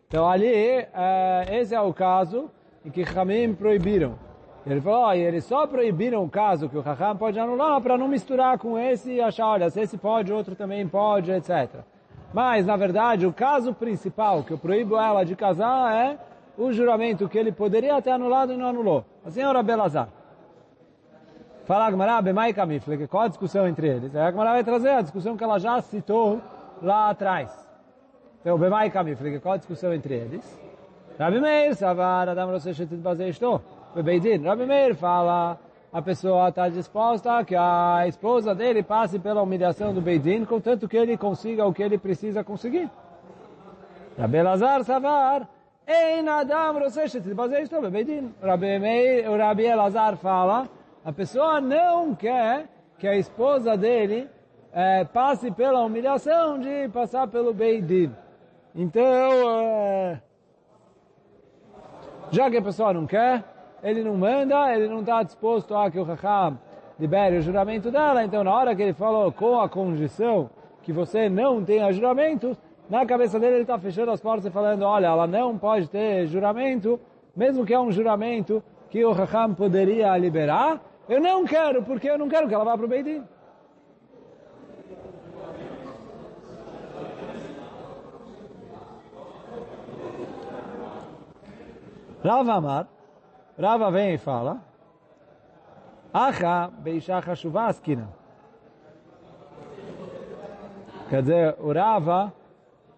Então 0.07 0.29
ali, 0.29 0.47
é, 0.47 1.47
esse 1.51 1.75
é 1.75 1.81
o 1.81 1.93
caso 1.93 2.51
em 2.85 2.91
que 2.91 3.05
Chachamim 3.05 3.55
proibiram. 3.55 4.19
Ele 4.67 4.81
falou, 4.81 5.07
oh, 5.07 5.13
eles 5.13 5.45
só 5.45 5.67
proibiram 5.67 6.23
o 6.23 6.29
caso 6.29 6.69
que 6.69 6.77
o 6.77 6.83
Chacham 6.83 7.17
pode 7.17 7.39
anular 7.39 7.81
para 7.81 7.97
não 7.97 8.07
misturar 8.07 8.59
com 8.59 8.79
esse 8.79 9.13
e 9.13 9.21
achar, 9.21 9.47
olha, 9.47 9.71
se 9.71 9.81
esse 9.81 9.97
pode, 9.97 10.33
outro 10.33 10.55
também 10.55 10.87
pode, 10.87 11.31
etc. 11.33 11.81
Mas, 12.33 12.67
na 12.67 12.77
verdade, 12.77 13.27
o 13.27 13.33
caso 13.33 13.75
principal 13.75 14.45
que 14.45 14.53
eu 14.53 14.59
proíbo 14.59 14.97
ela 14.97 15.25
de 15.25 15.35
casar 15.35 15.95
é 15.95 16.19
o 16.57 16.73
juramento 16.73 17.29
que 17.29 17.39
ele 17.39 17.51
poderia 17.51 18.01
ter 18.03 18.11
anulado 18.11 18.53
e 18.53 18.57
não 18.57 18.67
anulou. 18.67 19.05
A 19.25 19.31
senhora 19.31 19.63
Belazar. 19.63 20.20
Fala 21.71 21.87
a 21.87 21.91
Gemara, 21.93 22.21
Bemai 22.21 22.53
Kamifle, 22.53 23.07
qual 23.07 23.23
a 23.23 23.29
discussão 23.29 23.69
entre 23.69 23.87
eles? 23.87 24.17
A 24.17 24.33
Gemara 24.33 24.55
vai 24.55 24.65
trazer 24.65 24.89
a 24.89 25.03
discussão 25.03 25.37
que 25.37 25.45
ela 25.45 25.57
já 25.61 25.81
citou 25.81 26.41
lá 26.83 27.11
atrás. 27.11 27.49
Então, 28.41 28.59
Bemai 28.59 28.91
Kamifle, 28.91 29.39
qual 29.39 29.55
a 29.55 29.57
discussão 29.57 29.95
entre 29.95 30.15
eles? 30.15 30.61
Rabi 31.17 31.41
Meir, 31.41 31.77
Savar, 31.77 32.29
Adam 32.29 32.51
Roseshetit 32.51 32.97
Bazeshto, 32.97 33.63
Bebeidin. 33.95 34.43
Rabi 34.43 34.67
Meir 34.67 34.97
fala 34.97 35.61
a 35.93 36.03
pessoa 36.03 36.49
está 36.49 36.69
disposta 36.69 37.45
que 37.45 37.55
a 37.55 38.03
esposa 38.09 38.53
dele 38.53 38.83
passe 38.83 39.21
pela 39.21 39.41
humilhação 39.41 39.95
do 39.95 40.01
Beidin, 40.01 40.45
contanto 40.47 40.89
que 40.89 40.97
ele 40.97 41.17
consiga 41.17 41.65
o 41.67 41.73
que 41.73 41.85
ele 41.85 41.99
precisa 41.99 42.43
conseguir. 42.43 42.91
Rabi 44.19 44.43
Lazar 44.43 44.83
Savar, 44.83 45.47
Ein 45.87 46.29
Adam 46.29 46.81
Roseshet 46.81 47.33
Bazeshto 47.33 47.81
Beidin. 47.89 48.35
O 48.43 49.37
Rabi 49.39 49.67
Elazar 49.67 50.17
fala, 50.17 50.69
a 51.05 51.13
pessoa 51.13 51.61
não 51.61 52.15
quer 52.15 52.69
que 52.99 53.09
a 53.09 53.17
esposa 53.17 53.77
dele 53.77 54.29
é, 54.73 55.05
passe 55.05 55.51
pela 55.51 55.83
humilhação 55.83 56.59
de 56.59 56.89
passar 56.89 57.27
pelo 57.29 57.55
Beidin. 57.55 58.13
Então, 58.75 59.03
é, 59.03 60.21
já 62.31 62.51
que 62.51 62.59
a 62.59 62.63
pessoa 62.63 62.93
não 62.93 63.07
quer, 63.07 63.43
ele 63.83 64.05
não 64.05 64.17
manda, 64.17 64.75
ele 64.75 64.89
não 64.89 65.01
está 65.01 65.23
disposto 65.23 65.75
a 65.75 65.91
que 65.91 65.99
o 65.99 66.05
Raham 66.05 66.59
libere 66.99 67.39
o 67.39 67.43
juramento 67.43 67.91
dela, 67.91 68.23
então 68.23 68.45
na 68.45 68.55
hora 68.55 68.77
que 68.77 68.83
ele 68.83 68.93
falou 68.93 69.33
com 69.33 69.59
a 69.59 69.69
condição 69.69 70.51
que 70.83 70.93
você 70.93 71.31
não 71.31 71.65
tenha 71.65 71.91
juramento, 71.93 72.55
na 72.91 73.07
cabeça 73.07 73.41
dele 73.41 73.55
ele 73.55 73.63
está 73.63 73.79
fechando 73.79 74.11
as 74.11 74.21
portas 74.21 74.45
e 74.45 74.51
falando, 74.51 74.83
olha, 74.83 75.07
ela 75.07 75.27
não 75.27 75.57
pode 75.57 75.89
ter 75.89 76.27
juramento, 76.27 77.01
mesmo 77.35 77.65
que 77.65 77.73
é 77.73 77.81
um 77.81 77.91
juramento 77.91 78.63
que 78.91 79.03
o 79.03 79.13
Raham 79.13 79.55
poderia 79.55 80.15
liberar, 80.19 80.81
eu 81.11 81.21
não 81.21 81.45
quero, 81.45 81.83
porque 81.83 82.09
eu 82.09 82.17
não 82.17 82.29
quero 82.29 82.49
que 82.49 82.55
ela 82.55 82.65
vá 82.65 82.77
para 82.77 82.87
o 82.87 82.89
Beidim. 82.89 83.23
Rav 92.23 92.49
Amar, 92.49 92.87
Rava 93.59 93.91
vem 93.91 94.15
e 94.15 94.19
fala, 94.19 94.61
Acha 96.13 96.69
beishacha 96.79 97.35
shuvaskina. 97.35 98.09
Quer 101.09 101.23
dizer, 101.23 101.57
o 101.59 101.73
Rava 101.73 102.33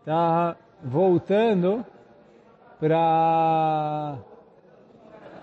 está 0.00 0.56
voltando 0.82 1.84
para... 2.78 4.16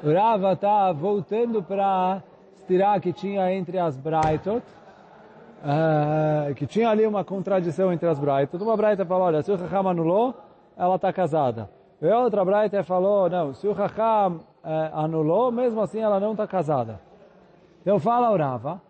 O 0.03 0.13
Rava 0.13 0.53
está 0.53 0.91
voltando 0.91 1.63
para 1.63 2.23
que 3.01 3.13
tinha 3.13 3.51
entre 3.53 3.79
as 3.79 3.97
Braitot, 3.97 4.63
uh, 5.63 6.53
que 6.55 6.67
tinha 6.67 6.89
ali 6.89 7.05
uma 7.05 7.23
contradição 7.23 7.91
entre 7.91 8.07
as 8.07 8.19
Braitot. 8.19 8.63
Uma 8.63 8.77
Braita 8.77 9.05
falou, 9.05 9.27
olha, 9.27 9.41
se 9.41 9.51
o 9.51 9.57
Chacham 9.57 9.87
anulou, 9.87 10.35
ela 10.77 10.95
está 10.95 11.11
casada. 11.11 11.69
E 12.01 12.07
outra 12.07 12.45
Braita 12.45 12.83
falou, 12.83 13.29
não, 13.29 13.53
se 13.53 13.67
o 13.67 13.75
Chacham 13.75 14.39
é, 14.63 14.89
anulou, 14.93 15.51
mesmo 15.51 15.81
assim 15.81 15.99
ela 15.99 16.19
não 16.19 16.31
está 16.31 16.45
casada. 16.47 16.99
Então 17.81 17.99
fala 17.99 18.31
o 18.31 18.37
Rava, 18.37 18.81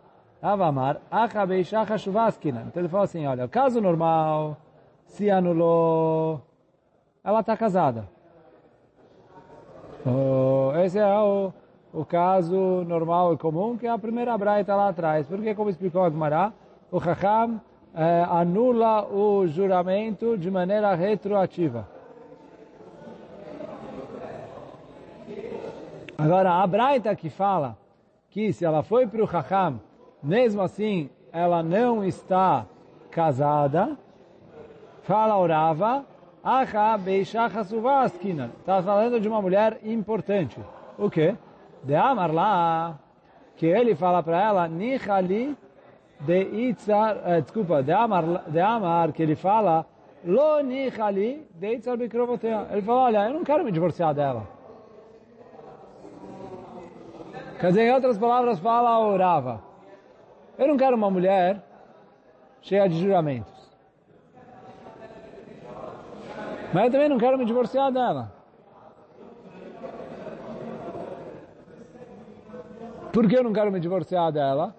Rava 0.42 0.65
Amar, 0.68 0.98
Achabei 1.10 1.63
Shacha 1.63 1.98
Shuvaskina. 1.98 2.65
Então 2.68 2.82
ele 2.82 2.89
fala 2.89 3.04
assim, 3.04 3.26
olha, 3.26 3.48
caso 3.48 3.80
normal, 3.80 4.58
se 5.06 5.30
anulou, 5.30 6.42
ela 7.24 7.39
está 7.39 7.56
casada. 7.56 8.08
Oh, 10.06 10.72
esse 10.80 10.98
é 10.98 11.20
o, 11.20 11.52
o 11.93 12.06
caso 12.06 12.84
normal 12.88 13.34
e 13.34 13.38
comum, 13.38 13.78
que 13.78 13.88
é 13.88 13.89
a 13.89 13.97
primeira 13.97 14.38
braita 14.38 14.75
lá 14.75 14.89
atrás. 14.89 15.28
Porque, 15.28 15.56
como 15.56 15.69
explicou 15.69 16.04
a 16.04 16.54
o 16.91 16.99
Chacham 16.99 17.62
é, 17.93 18.25
anula 18.30 19.06
o 19.06 19.47
juramento 19.47 20.38
de 20.38 20.49
maneira 20.49 20.93
retroativa. 20.95 21.88
Agora, 26.17 26.62
a 26.62 26.67
Braita 26.67 27.15
que 27.15 27.30
fala 27.30 27.78
que 28.30 28.52
se 28.52 28.65
ela 28.65 28.84
foi 28.84 29.08
para 29.08 29.23
o 29.23 29.28
Chacham 29.28 29.80
mesmo 30.21 30.62
assim 30.62 31.10
ela 31.32 31.63
não 31.63 32.04
está 32.04 32.65
casada, 33.10 33.97
fala 35.04 35.38
orava, 35.38 36.06
Acha 36.41 36.97
suvaskina. 37.65 38.49
Está 38.60 38.82
falando 38.82 39.19
de 39.19 39.28
uma 39.28 39.41
mulher 39.41 39.80
importante. 39.84 40.58
O 40.97 41.10
quê? 41.10 41.36
De 41.84 41.96
amar 41.96 42.34
lá, 42.34 43.00
que 43.56 43.65
ele 43.65 43.96
fala 43.96 44.22
para 44.22 44.42
ela, 44.42 44.68
nichali 44.68 45.58
de 46.22 46.42
itzar, 46.70 47.18
eh, 47.26 47.42
desculpa, 47.42 47.82
de 47.82 47.92
amar, 47.92 48.24
de 48.48 48.60
amar, 48.60 49.12
que 49.12 49.24
ele 49.24 49.36
fala, 49.36 49.86
lo 50.24 50.62
nichali 50.62 51.48
de 51.56 51.76
itzar 51.76 51.98
bikrovotea. 51.98 52.68
Ele 52.72 52.82
fala, 52.82 53.02
olha, 53.02 53.28
eu 53.28 53.34
não 53.34 53.44
quero 53.44 53.63
me 53.63 53.72
divorciar 53.72 54.13
dela. 54.13 54.48
Quer 57.60 57.68
dizer, 57.68 57.88
em 57.88 57.94
outras 57.94 58.18
palavras, 58.18 58.60
fala 58.60 59.00
orava. 59.00 59.62
Eu 60.58 60.68
não 60.68 60.78
quero 60.78 60.96
uma 60.96 61.10
mulher 61.10 61.62
cheia 62.62 62.88
de 62.88 63.00
juramentos. 63.00 63.60
Mas 66.74 66.86
eu 66.86 66.92
também 66.92 67.10
não 67.10 67.18
quero 67.18 67.38
me 67.38 67.46
divorciar 67.46 67.92
dela. 67.92 68.38
Por 73.12 73.28
que 73.28 73.36
eu 73.36 73.43
não 73.43 73.52
quero 73.52 73.72
me 73.72 73.80
divorciar 73.80 74.32
dela? 74.32 74.76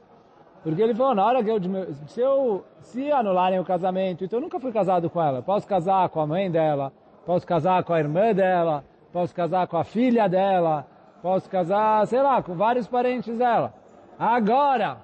Porque 0.62 0.80
ele 0.80 0.94
falou, 0.94 1.14
na 1.14 1.24
hora 1.24 1.42
que 1.42 1.50
eu, 1.50 1.58
se 2.06 2.20
eu, 2.20 2.64
se 2.80 3.10
anularem 3.10 3.58
o 3.58 3.64
casamento, 3.64 4.24
então 4.24 4.38
eu 4.38 4.42
nunca 4.42 4.60
fui 4.60 4.70
casado 4.70 5.08
com 5.08 5.20
ela. 5.20 5.42
Posso 5.42 5.66
casar 5.66 6.08
com 6.10 6.20
a 6.20 6.26
mãe 6.26 6.50
dela, 6.50 6.92
posso 7.24 7.46
casar 7.46 7.82
com 7.82 7.94
a 7.94 7.98
irmã 7.98 8.34
dela, 8.34 8.84
posso 9.12 9.34
casar 9.34 9.66
com 9.66 9.78
a 9.78 9.84
filha 9.84 10.28
dela, 10.28 10.86
posso 11.22 11.48
casar, 11.48 12.06
sei 12.06 12.22
lá, 12.22 12.42
com 12.42 12.54
vários 12.54 12.86
parentes 12.86 13.38
dela. 13.38 13.72
Agora, 14.18 14.98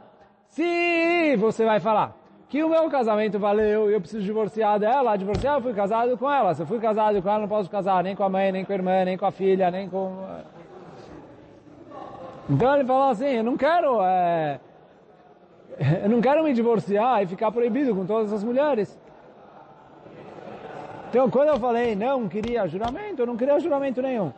se 0.46 1.36
você 1.36 1.64
vai 1.64 1.80
falar, 1.80 2.14
que 2.48 2.62
o 2.62 2.68
meu 2.68 2.88
casamento 2.88 3.38
valeu 3.38 3.90
e 3.90 3.94
eu 3.94 4.00
preciso 4.00 4.22
divorciar 4.22 4.78
dela, 4.78 5.16
divorciar 5.16 5.56
eu 5.56 5.62
fui 5.62 5.72
casado 5.72 6.16
com 6.18 6.30
ela. 6.30 6.54
Se 6.54 6.62
eu 6.62 6.66
fui 6.66 6.78
casado 6.78 7.20
com 7.20 7.28
ela, 7.28 7.40
não 7.40 7.48
posso 7.48 7.70
casar 7.70 8.04
nem 8.04 8.14
com 8.14 8.22
a 8.22 8.28
mãe, 8.28 8.52
nem 8.52 8.64
com 8.64 8.72
a 8.72 8.76
irmã, 8.76 9.04
nem 9.04 9.16
com 9.16 9.26
a 9.26 9.32
filha, 9.32 9.70
nem 9.70 9.88
com... 9.88 10.12
Então 12.48 12.74
ele 12.74 12.84
falou 12.84 13.10
assim, 13.10 13.26
eu 13.26 13.44
não 13.44 13.56
quero, 13.56 14.00
é... 14.02 14.60
eu 16.04 16.08
não 16.08 16.20
quero 16.20 16.44
me 16.44 16.52
divorciar 16.52 17.22
e 17.22 17.26
ficar 17.26 17.50
proibido 17.50 17.94
com 17.94 18.06
todas 18.06 18.32
as 18.32 18.44
mulheres. 18.44 18.98
Então 21.08 21.28
quando 21.28 21.48
eu 21.48 21.58
falei 21.58 21.96
não 21.96 22.28
queria 22.28 22.66
juramento, 22.66 23.22
eu 23.22 23.26
não 23.26 23.36
queria 23.36 23.58
juramento 23.58 24.00
nenhum. 24.00 24.32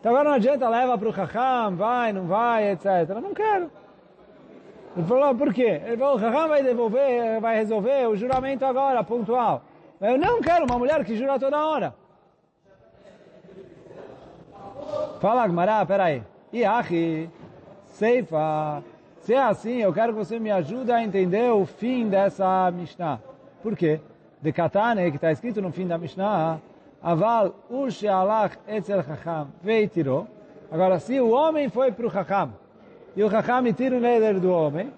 Então 0.00 0.12
agora 0.12 0.28
não 0.28 0.36
adianta, 0.36 0.68
leva 0.68 0.98
para 0.98 1.08
o 1.08 1.12
Chacham, 1.12 1.76
vai, 1.76 2.12
não 2.12 2.26
vai, 2.26 2.72
etc. 2.72 2.86
Eu 3.08 3.20
não 3.20 3.34
quero. 3.34 3.70
Ele 4.96 5.06
falou, 5.06 5.34
por 5.34 5.52
quê? 5.52 5.82
Ele 5.84 5.96
falou, 5.98 6.14
o 6.14 6.18
Raham 6.18 6.48
vai 6.48 6.62
devolver, 6.62 7.38
vai 7.38 7.56
resolver 7.56 8.08
o 8.08 8.16
juramento 8.16 8.64
agora, 8.64 9.04
pontual. 9.04 9.62
Eu 10.00 10.16
não 10.16 10.40
quero 10.40 10.64
uma 10.64 10.78
mulher 10.78 11.04
que 11.04 11.14
jura 11.14 11.38
toda 11.38 11.64
hora. 11.64 11.94
Fala, 15.20 15.46
Gmará, 15.46 15.84
peraí. 15.84 16.22
Iachi, 16.52 17.28
Seifa. 17.84 18.82
Se 19.20 19.34
é 19.34 19.42
assim, 19.42 19.78
eu 19.78 19.92
quero 19.92 20.12
que 20.12 20.18
você 20.18 20.38
me 20.38 20.50
ajude 20.50 20.92
a 20.92 21.02
entender 21.02 21.50
o 21.50 21.66
fim 21.66 22.08
dessa 22.08 22.70
Mishnah. 22.70 23.20
Por 23.62 23.76
quê? 23.76 24.00
De 24.40 24.52
Katane, 24.52 25.10
que 25.10 25.16
está 25.16 25.32
escrito 25.32 25.60
no 25.60 25.72
fim 25.72 25.86
da 25.86 25.98
Mishnah, 25.98 26.60
Aval 27.02 27.54
Ushe 27.68 28.06
Alach 28.06 28.56
Etzel 28.68 29.02
Chacham 29.02 29.48
Veitirou. 29.62 30.28
Agora, 30.70 31.00
se 31.00 31.18
o 31.20 31.30
homem 31.30 31.68
foi 31.68 31.90
para 31.90 32.06
o 32.06 32.10
Chacham, 32.10 32.52
e 33.16 33.24
o 33.24 33.30
Chacham 33.30 33.72
tira 33.72 33.96
o 33.96 34.00
neder 34.00 34.38
do 34.38 34.52
homem, 34.52 34.92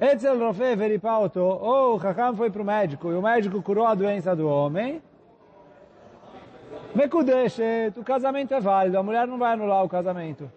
Etzel 0.00 0.38
Rofé 0.38 0.76
veripaoto, 0.76 1.40
ou 1.40 1.96
o 1.96 2.00
Chacham 2.00 2.36
foi 2.36 2.50
para 2.50 2.62
o 2.62 2.64
médico 2.64 3.10
e 3.10 3.14
o 3.14 3.22
médico 3.22 3.62
curou 3.62 3.86
a 3.86 3.94
doença 3.94 4.34
do 4.36 4.48
homem, 4.48 5.02
Mekudeshet, 6.94 7.98
o 7.98 8.04
casamento 8.04 8.52
é 8.52 8.60
válido, 8.60 8.98
a 8.98 9.02
mulher 9.02 9.26
não 9.26 9.38
vai 9.38 9.54
anular 9.54 9.82
o 9.82 9.88
casamento. 9.88 10.50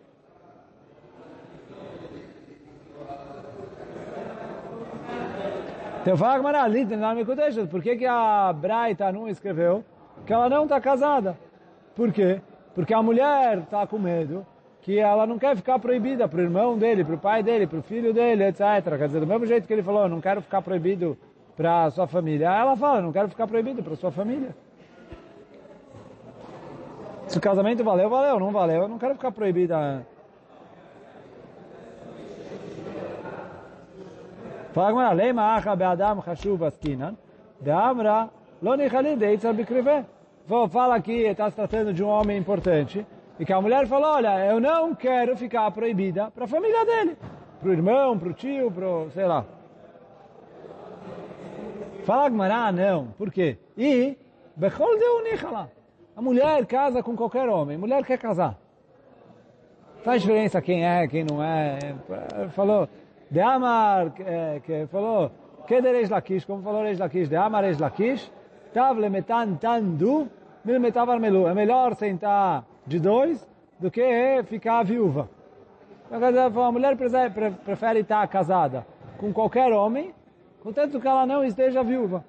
Então 6.01 6.17
fala 6.17 6.37
Gamara, 6.37 6.97
lá 6.97 7.15
Mekudeshet, 7.15 7.67
por 7.67 7.81
que, 7.81 7.95
que 7.95 8.05
a 8.05 8.53
Braita 8.53 9.11
não 9.11 9.27
escreveu 9.27 9.83
que 10.25 10.33
ela 10.33 10.49
não 10.49 10.63
está 10.63 10.79
casada? 10.81 11.37
Por 11.95 12.11
quê? 12.11 12.41
Porque 12.75 12.93
a 12.93 13.01
mulher 13.01 13.59
está 13.59 13.87
com 13.87 13.97
medo 13.97 14.45
que 14.81 14.99
ela 14.99 15.25
não 15.25 15.39
quer 15.39 15.55
ficar 15.55 15.79
proibida 15.79 16.27
para 16.27 16.39
o 16.39 16.43
irmão 16.43 16.77
dele, 16.77 17.03
para 17.03 17.15
o 17.15 17.17
pai 17.17 17.41
dele, 17.41 17.65
para 17.65 17.79
o 17.79 17.81
filho 17.81 18.13
dele, 18.13 18.43
etc. 18.43 18.61
Quer 18.97 19.07
dizer, 19.07 19.19
do 19.19 19.25
mesmo 19.25 19.45
jeito 19.47 19.65
que 19.65 19.73
ele 19.73 19.81
falou, 19.81 20.07
não 20.07 20.21
quero 20.21 20.41
ficar 20.41 20.61
proibido 20.61 21.17
para 21.55 21.85
a 21.85 21.91
sua 21.91 22.05
família, 22.05 22.51
ela 22.53 22.75
fala, 22.75 23.01
não 23.01 23.11
quero 23.11 23.29
ficar 23.29 23.47
proibido 23.47 23.81
para 23.81 23.93
a 23.93 23.95
sua 23.95 24.11
família. 24.11 24.53
Se 27.35 27.39
o 27.39 27.41
casamento 27.41 27.83
valeu, 27.83 28.09
valeu, 28.09 28.39
não 28.39 28.49
valeu, 28.49 28.83
eu 28.83 28.87
não 28.87 28.97
quero 28.97 29.13
ficar 29.15 29.29
proibida. 29.29 30.07
Fala 34.71 34.87
agora, 34.87 35.11
lema 35.11 35.53
acha 35.53 35.75
be'adam 35.75 36.21
chashuv 36.21 36.63
askinan, 36.63 37.17
be'amra 37.59 38.29
lo 38.61 38.77
nichali 38.77 39.17
deitza 39.17 39.51
bikriveh. 39.51 40.05
Fala 40.71 40.95
aqui, 40.95 41.23
está 41.23 41.49
se 41.49 41.57
tratando 41.57 41.91
de 41.91 42.01
um 42.01 42.07
homem 42.07 42.37
importante, 42.37 43.05
e 43.37 43.43
que 43.43 43.51
a 43.51 43.59
mulher 43.59 43.85
falou, 43.85 44.11
olha, 44.11 44.45
eu 44.45 44.61
não 44.61 44.95
quero 44.95 45.35
ficar 45.35 45.69
proibida 45.71 46.31
para 46.31 46.45
a 46.45 46.47
família 46.47 46.85
dele. 46.85 47.17
Para 47.59 47.67
o 47.69 47.73
irmão, 47.73 48.17
para 48.17 48.29
o 48.29 48.33
tio, 48.33 48.71
para 48.71 49.09
sei 49.11 49.25
lá. 49.25 49.43
Fala 52.05 52.29
Gmará, 52.29 52.71
não. 52.71 53.07
Por 53.17 53.29
quê? 53.29 53.57
E, 53.77 54.17
Bechol 54.55 54.97
de 54.97 55.03
Unichala. 55.03 55.74
A 56.15 56.21
mulher 56.21 56.65
casa 56.65 57.03
com 57.03 57.15
qualquer 57.15 57.49
homem. 57.49 57.77
Mulher 57.77 58.05
quer 58.05 58.17
casar. 58.17 58.57
Faz 60.03 60.21
diferença 60.21 60.61
quem 60.61 60.85
é, 60.85 61.07
quem 61.07 61.23
não 61.23 61.43
é. 61.43 61.77
Falou, 62.51 62.87
de 63.29 63.41
Amar, 63.41 64.11
que 64.11 64.87
falou, 64.87 65.31
que 65.67 65.81
de 65.81 65.91
Reish 65.91 66.09
Lakish, 66.09 66.45
como 66.45 66.61
falou 66.61 66.83
Reish 66.83 66.99
Lakish, 66.99 67.27
de 67.27 67.35
Amar 67.35 67.63
Reish 67.63 67.79
Lakish, 67.79 68.31
Tav 68.73 68.99
lemetan 68.99 69.55
tandu, 69.55 70.29
mil 70.63 70.79
metavar 70.79 71.19
melu. 71.19 71.47
É 71.47 71.53
melhor 71.53 71.95
sentar 71.95 72.65
de 72.85 72.99
dois 72.99 73.47
do 73.79 73.89
que 73.89 74.43
ficar 74.43 74.83
viúva. 74.83 75.29
Então, 76.11 76.63
a 76.63 76.71
mulher 76.71 76.95
prefere 76.95 78.01
estar 78.01 78.27
casada 78.27 78.85
com 79.17 79.33
qualquer 79.33 79.71
homem, 79.71 80.13
contanto 80.61 80.99
que 80.99 81.07
ela 81.07 81.25
não 81.25 81.43
esteja 81.43 81.83
viúva. 81.83 82.23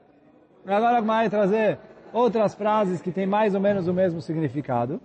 Agora 0.64 1.00
vai 1.02 1.28
trazer 1.28 1.78
outras 2.12 2.54
frases 2.54 3.00
que 3.00 3.10
têm 3.12 3.26
mais 3.26 3.54
ou 3.54 3.60
menos 3.60 3.86
o 3.88 3.92
mesmo 3.92 4.20
significado. 4.20 5.00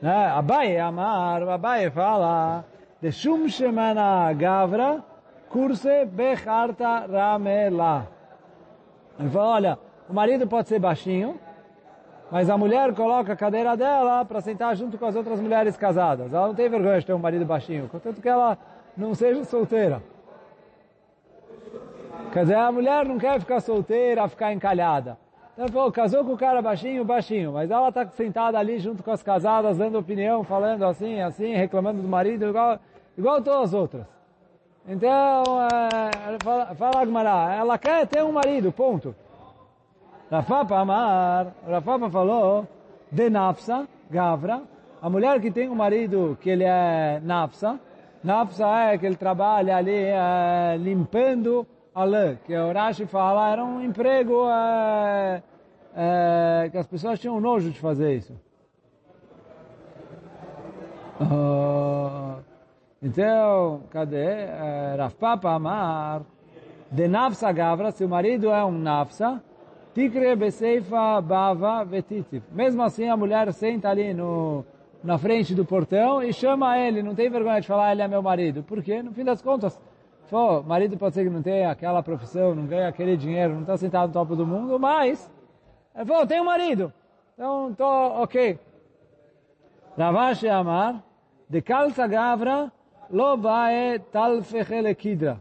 Né? 0.00 0.26
Abaye 0.26 0.78
amar, 0.78 1.42
Abaye 1.42 1.90
fala, 1.90 2.64
de 3.00 3.10
shum 3.10 3.48
shemana 3.48 4.32
gavra, 4.32 5.02
curse 5.48 6.04
becharta 6.04 7.06
ramela. 7.06 8.08
Ele 9.18 9.30
fala, 9.30 9.48
olha, 9.48 9.78
o 10.08 10.12
marido 10.12 10.46
pode 10.46 10.68
ser 10.68 10.78
baixinho, 10.78 11.38
mas 12.30 12.50
a 12.50 12.58
mulher 12.58 12.92
coloca 12.94 13.32
a 13.32 13.36
cadeira 13.36 13.76
dela 13.76 14.24
para 14.24 14.40
sentar 14.40 14.74
junto 14.76 14.98
com 14.98 15.06
as 15.06 15.14
outras 15.14 15.40
mulheres 15.40 15.76
casadas. 15.76 16.32
Ela 16.32 16.48
não 16.48 16.54
tem 16.54 16.68
vergonha 16.68 16.98
de 16.98 17.06
ter 17.06 17.12
um 17.12 17.18
marido 17.18 17.44
baixinho, 17.44 17.88
contanto 17.88 18.20
que 18.20 18.28
ela 18.28 18.58
não 18.96 19.14
seja 19.14 19.44
solteira. 19.44 20.02
Quer 22.32 22.40
dizer, 22.40 22.56
a 22.56 22.72
mulher 22.72 23.06
não 23.06 23.18
quer 23.18 23.38
ficar 23.38 23.60
solteira, 23.60 24.26
ficar 24.28 24.52
encalhada. 24.52 25.16
Então, 25.54 25.68
pô, 25.68 25.90
casou 25.92 26.24
com 26.24 26.32
o 26.32 26.36
cara 26.36 26.60
baixinho, 26.60 27.04
baixinho, 27.04 27.52
mas 27.52 27.70
ela 27.70 27.88
está 27.88 28.04
sentada 28.08 28.58
ali 28.58 28.80
junto 28.80 29.04
com 29.04 29.12
as 29.12 29.22
casadas, 29.22 29.78
dando 29.78 29.96
opinião, 29.96 30.42
falando 30.42 30.84
assim, 30.84 31.20
assim, 31.20 31.54
reclamando 31.54 32.02
do 32.02 32.08
marido, 32.08 32.46
igual, 32.46 32.76
igual 33.16 33.40
todas 33.40 33.68
as 33.68 33.74
outras. 33.74 34.04
Então, 34.86 35.44
é, 35.62 36.38
fala, 36.42 36.74
fala 36.74 37.54
ela 37.54 37.78
quer 37.78 38.04
ter 38.08 38.24
um 38.24 38.32
marido, 38.32 38.72
ponto. 38.72 39.14
Rafapa 40.28 40.76
Amar, 40.76 41.54
Rafapa 41.68 42.10
falou, 42.10 42.66
de 43.12 43.30
Nafsa, 43.30 43.86
Gavra, 44.10 44.60
a 45.00 45.08
mulher 45.08 45.40
que 45.40 45.52
tem 45.52 45.68
um 45.68 45.74
marido 45.76 46.36
que 46.40 46.50
ele 46.50 46.64
é 46.64 47.20
Nafsa, 47.22 47.78
Nafsa 48.24 48.66
é 48.90 48.98
que 48.98 49.06
ele 49.06 49.16
trabalha 49.16 49.76
ali 49.76 49.94
é, 49.94 50.76
limpando 50.78 51.64
a 51.94 52.04
lã, 52.04 52.36
que 52.44 52.56
o 52.56 52.72
Rashi 52.72 53.06
fala, 53.06 53.52
era 53.52 53.64
um 53.64 53.80
emprego 53.80 54.48
é, 54.48 55.42
é, 55.94 56.68
que 56.70 56.78
as 56.78 56.86
pessoas 56.86 57.20
tinham 57.20 57.40
nojo 57.40 57.70
de 57.70 57.78
fazer 57.78 58.16
isso. 58.16 58.32
Uh, 61.20 62.42
então, 63.00 63.82
cadê? 63.90 64.46
Uh, 64.46 64.98
Rav 64.98 65.14
Papa 65.14 65.50
Amar, 65.52 66.22
de 66.90 67.06
Nafsa 67.06 67.52
Gavra, 67.52 67.92
se 67.92 68.04
o 68.04 68.08
marido 68.08 68.50
é 68.50 68.64
um 68.64 68.72
Nafsa, 68.72 69.42
Tikre 69.94 70.34
Beseifa 70.34 71.20
Bava 71.20 71.84
Vetitif. 71.84 72.42
Mesmo 72.50 72.82
assim, 72.82 73.08
a 73.08 73.16
mulher 73.16 73.52
senta 73.52 73.88
ali 73.88 74.12
no, 74.12 74.64
na 75.04 75.16
frente 75.18 75.54
do 75.54 75.64
portão 75.64 76.20
e 76.20 76.32
chama 76.32 76.76
ele. 76.78 77.02
Não 77.02 77.14
tem 77.14 77.30
vergonha 77.30 77.60
de 77.60 77.66
falar, 77.68 77.92
ele 77.92 78.02
é 78.02 78.08
meu 78.08 78.20
marido. 78.20 78.64
Por 78.64 78.82
quê? 78.82 79.02
No 79.02 79.12
fim 79.12 79.22
das 79.22 79.40
contas, 79.40 79.80
Pô, 80.30 80.62
marido 80.62 80.96
pode 80.96 81.14
ser 81.14 81.22
que 81.22 81.30
não 81.30 81.42
tenha 81.42 81.70
aquela 81.70 82.02
profissão, 82.02 82.54
não 82.54 82.66
ganha 82.66 82.88
aquele 82.88 83.16
dinheiro, 83.16 83.54
não 83.54 83.60
está 83.60 83.76
sentado 83.76 84.08
no 84.08 84.12
topo 84.12 84.34
do 84.34 84.46
mundo, 84.46 84.80
mas 84.80 85.30
ele 85.94 86.04
falou, 86.04 86.26
tenho 86.26 86.44
marido. 86.44 86.92
Então, 87.34 87.74
tô 87.74 87.84
ok. 88.22 88.58
Ravashi 89.96 90.48
Amar, 90.48 91.02
de 91.48 91.62
calça 91.62 92.06
gavra, 92.06 92.72
lo 93.10 93.36
bae 93.36 93.98
tal 94.10 94.40
kidra. 94.98 95.40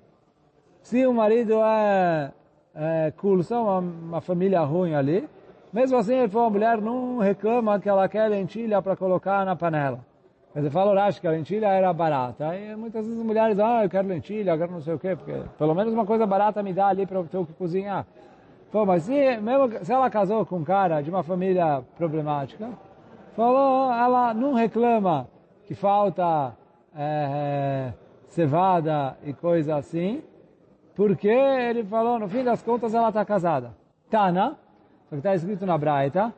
Se 0.82 1.08
o 1.08 1.14
marido 1.14 1.62
é, 1.64 2.32
é 2.76 3.14
curso, 3.18 3.56
uma, 3.56 3.80
uma 3.80 4.22
família 4.22 4.62
ruim 4.62 4.94
ali, 4.94 5.28
mesmo 5.72 5.98
assim 5.98 6.14
ele 6.14 6.30
falou, 6.30 6.48
a 6.48 6.52
mulher 6.52 6.82
não 6.82 7.18
reclama 7.18 7.80
que 7.80 7.90
ela 7.90 8.08
quer 8.08 8.28
lentilha 8.28 8.82
para 8.82 8.96
colocar 8.96 9.44
na 9.44 9.56
panela. 9.56 10.06
Dizer, 10.54 10.70
fala 10.70 10.94
Rashi 10.94 11.20
que 11.20 11.26
a 11.26 11.32
lentilha 11.32 11.66
era 11.66 11.92
barata. 11.92 12.56
E 12.56 12.76
muitas 12.76 13.04
vezes 13.04 13.20
as 13.20 13.26
mulheres, 13.26 13.58
ah, 13.58 13.84
eu 13.84 13.90
quero 13.90 14.08
lentilha, 14.08 14.52
eu 14.52 14.58
quero 14.58 14.72
não 14.72 14.82
sei 14.82 14.94
o 14.94 15.00
quê, 15.00 15.16
porque 15.16 15.34
pelo 15.58 15.74
menos 15.74 15.92
uma 15.94 16.06
coisa 16.06 16.28
barata 16.28 16.62
me 16.62 16.74
dá 16.74 16.90
ali 16.90 17.08
para 17.08 17.18
eu 17.18 17.26
ter 17.26 17.38
o 17.38 17.46
que 17.46 17.54
cozinhar. 17.54 18.06
Pô, 18.74 18.88
mas 18.88 19.04
se, 19.04 19.38
mesmo, 19.38 19.86
se 19.86 19.94
ela 19.94 20.10
casou 20.10 20.44
com 20.48 20.56
um 20.56 20.64
cara 20.64 21.00
de 21.00 21.12
uma 21.12 21.22
família 21.22 21.84
problemática, 21.96 22.72
falou, 23.36 23.94
ela 23.94 24.34
não 24.34 24.56
reclama 24.56 25.28
que 25.68 25.76
falta 25.76 26.58
é, 26.98 27.94
cevada 28.26 29.16
e 29.24 29.32
coisa 29.32 29.76
assim, 29.76 30.24
porque 30.96 31.28
ele 31.28 31.84
falou, 31.84 32.18
no 32.18 32.28
fim 32.28 32.44
das 32.44 32.64
contas, 32.64 32.96
ela 32.96 33.10
está 33.10 33.24
casada. 33.24 33.76
Tana, 34.10 34.58
só 35.04 35.12
que 35.12 35.18
está 35.18 35.36
escrito 35.36 35.68
na 35.68 35.78
Braita. 35.78 36.34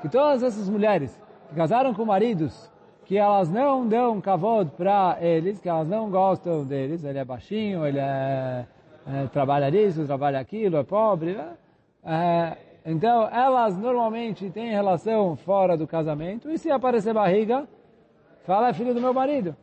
Que 0.00 0.08
todas 0.08 0.42
essas 0.42 0.66
mulheres 0.70 1.22
que 1.50 1.54
casaram 1.54 1.92
com 1.92 2.06
maridos 2.06 2.72
que 3.04 3.18
elas 3.18 3.50
não 3.50 3.86
dão 3.86 4.18
kavod 4.18 4.70
para 4.78 5.18
eles, 5.20 5.60
que 5.60 5.68
elas 5.68 5.86
não 5.86 6.08
gostam 6.10 6.64
deles, 6.64 7.04
ele 7.04 7.18
é 7.18 7.24
baixinho, 7.24 7.84
ele 7.84 7.98
é, 7.98 8.64
é 9.06 9.26
trabalha 9.26 9.68
isso, 9.68 10.06
trabalha 10.06 10.38
aquilo, 10.38 10.76
é 10.76 10.82
pobre, 10.82 11.34
né? 11.34 11.56
é, 12.04 12.56
então 12.84 13.28
elas 13.28 13.76
normalmente 13.76 14.50
têm 14.50 14.70
relação 14.70 15.36
fora 15.36 15.76
do 15.76 15.86
casamento, 15.86 16.50
e 16.50 16.58
se 16.58 16.70
aparecer 16.70 17.14
barriga, 17.14 17.66
fala 18.44 18.68
é 18.68 18.72
filho 18.72 18.94
do 18.94 19.00
meu 19.00 19.14
marido. 19.14 19.56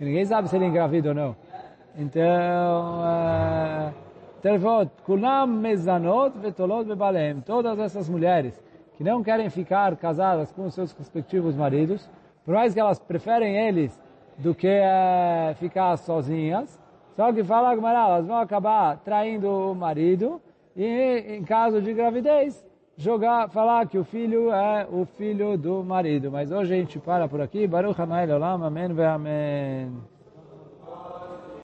E 0.00 0.04
ninguém 0.04 0.24
sabe 0.24 0.48
se 0.48 0.56
ele 0.56 0.66
é 0.66 0.68
engravido 0.68 1.08
ou 1.08 1.14
não. 1.14 1.36
Então, 1.96 3.04
é. 3.04 3.92
Todas 7.44 7.78
essas 7.78 8.08
mulheres 8.08 8.62
que 8.96 9.02
não 9.02 9.22
querem 9.22 9.50
ficar 9.50 9.96
casadas 9.96 10.52
com 10.52 10.70
seus 10.70 10.92
respectivos 10.92 11.56
maridos, 11.56 12.08
por 12.44 12.54
mais 12.54 12.72
que 12.72 12.80
elas 12.80 12.98
preferem 13.00 13.56
eles 13.56 14.00
do 14.38 14.54
que 14.54 14.68
é, 14.68 15.54
ficar 15.58 15.96
sozinhas, 15.96 16.78
só 17.18 17.32
que 17.32 17.42
fala 17.42 17.76
que 17.76 17.84
elas 17.84 18.28
vão 18.28 18.38
acabar 18.38 18.96
traindo 18.98 19.50
o 19.50 19.74
marido 19.74 20.40
e, 20.76 21.36
em 21.36 21.42
caso 21.42 21.82
de 21.82 21.92
gravidez, 21.92 22.64
jogar, 22.96 23.48
falar 23.48 23.88
que 23.88 23.98
o 23.98 24.04
filho 24.04 24.52
é 24.52 24.86
o 24.88 25.04
filho 25.04 25.58
do 25.58 25.82
marido. 25.82 26.30
Mas 26.30 26.52
hoje 26.52 26.72
a 26.72 26.76
gente 26.76 27.00
para 27.00 27.26
por 27.26 27.40
aqui. 27.40 27.66
Baruch 27.66 28.00
Hanai 28.00 28.30
Olam. 28.30 28.62
Amém 28.62 28.86
Amém. 29.02 30.17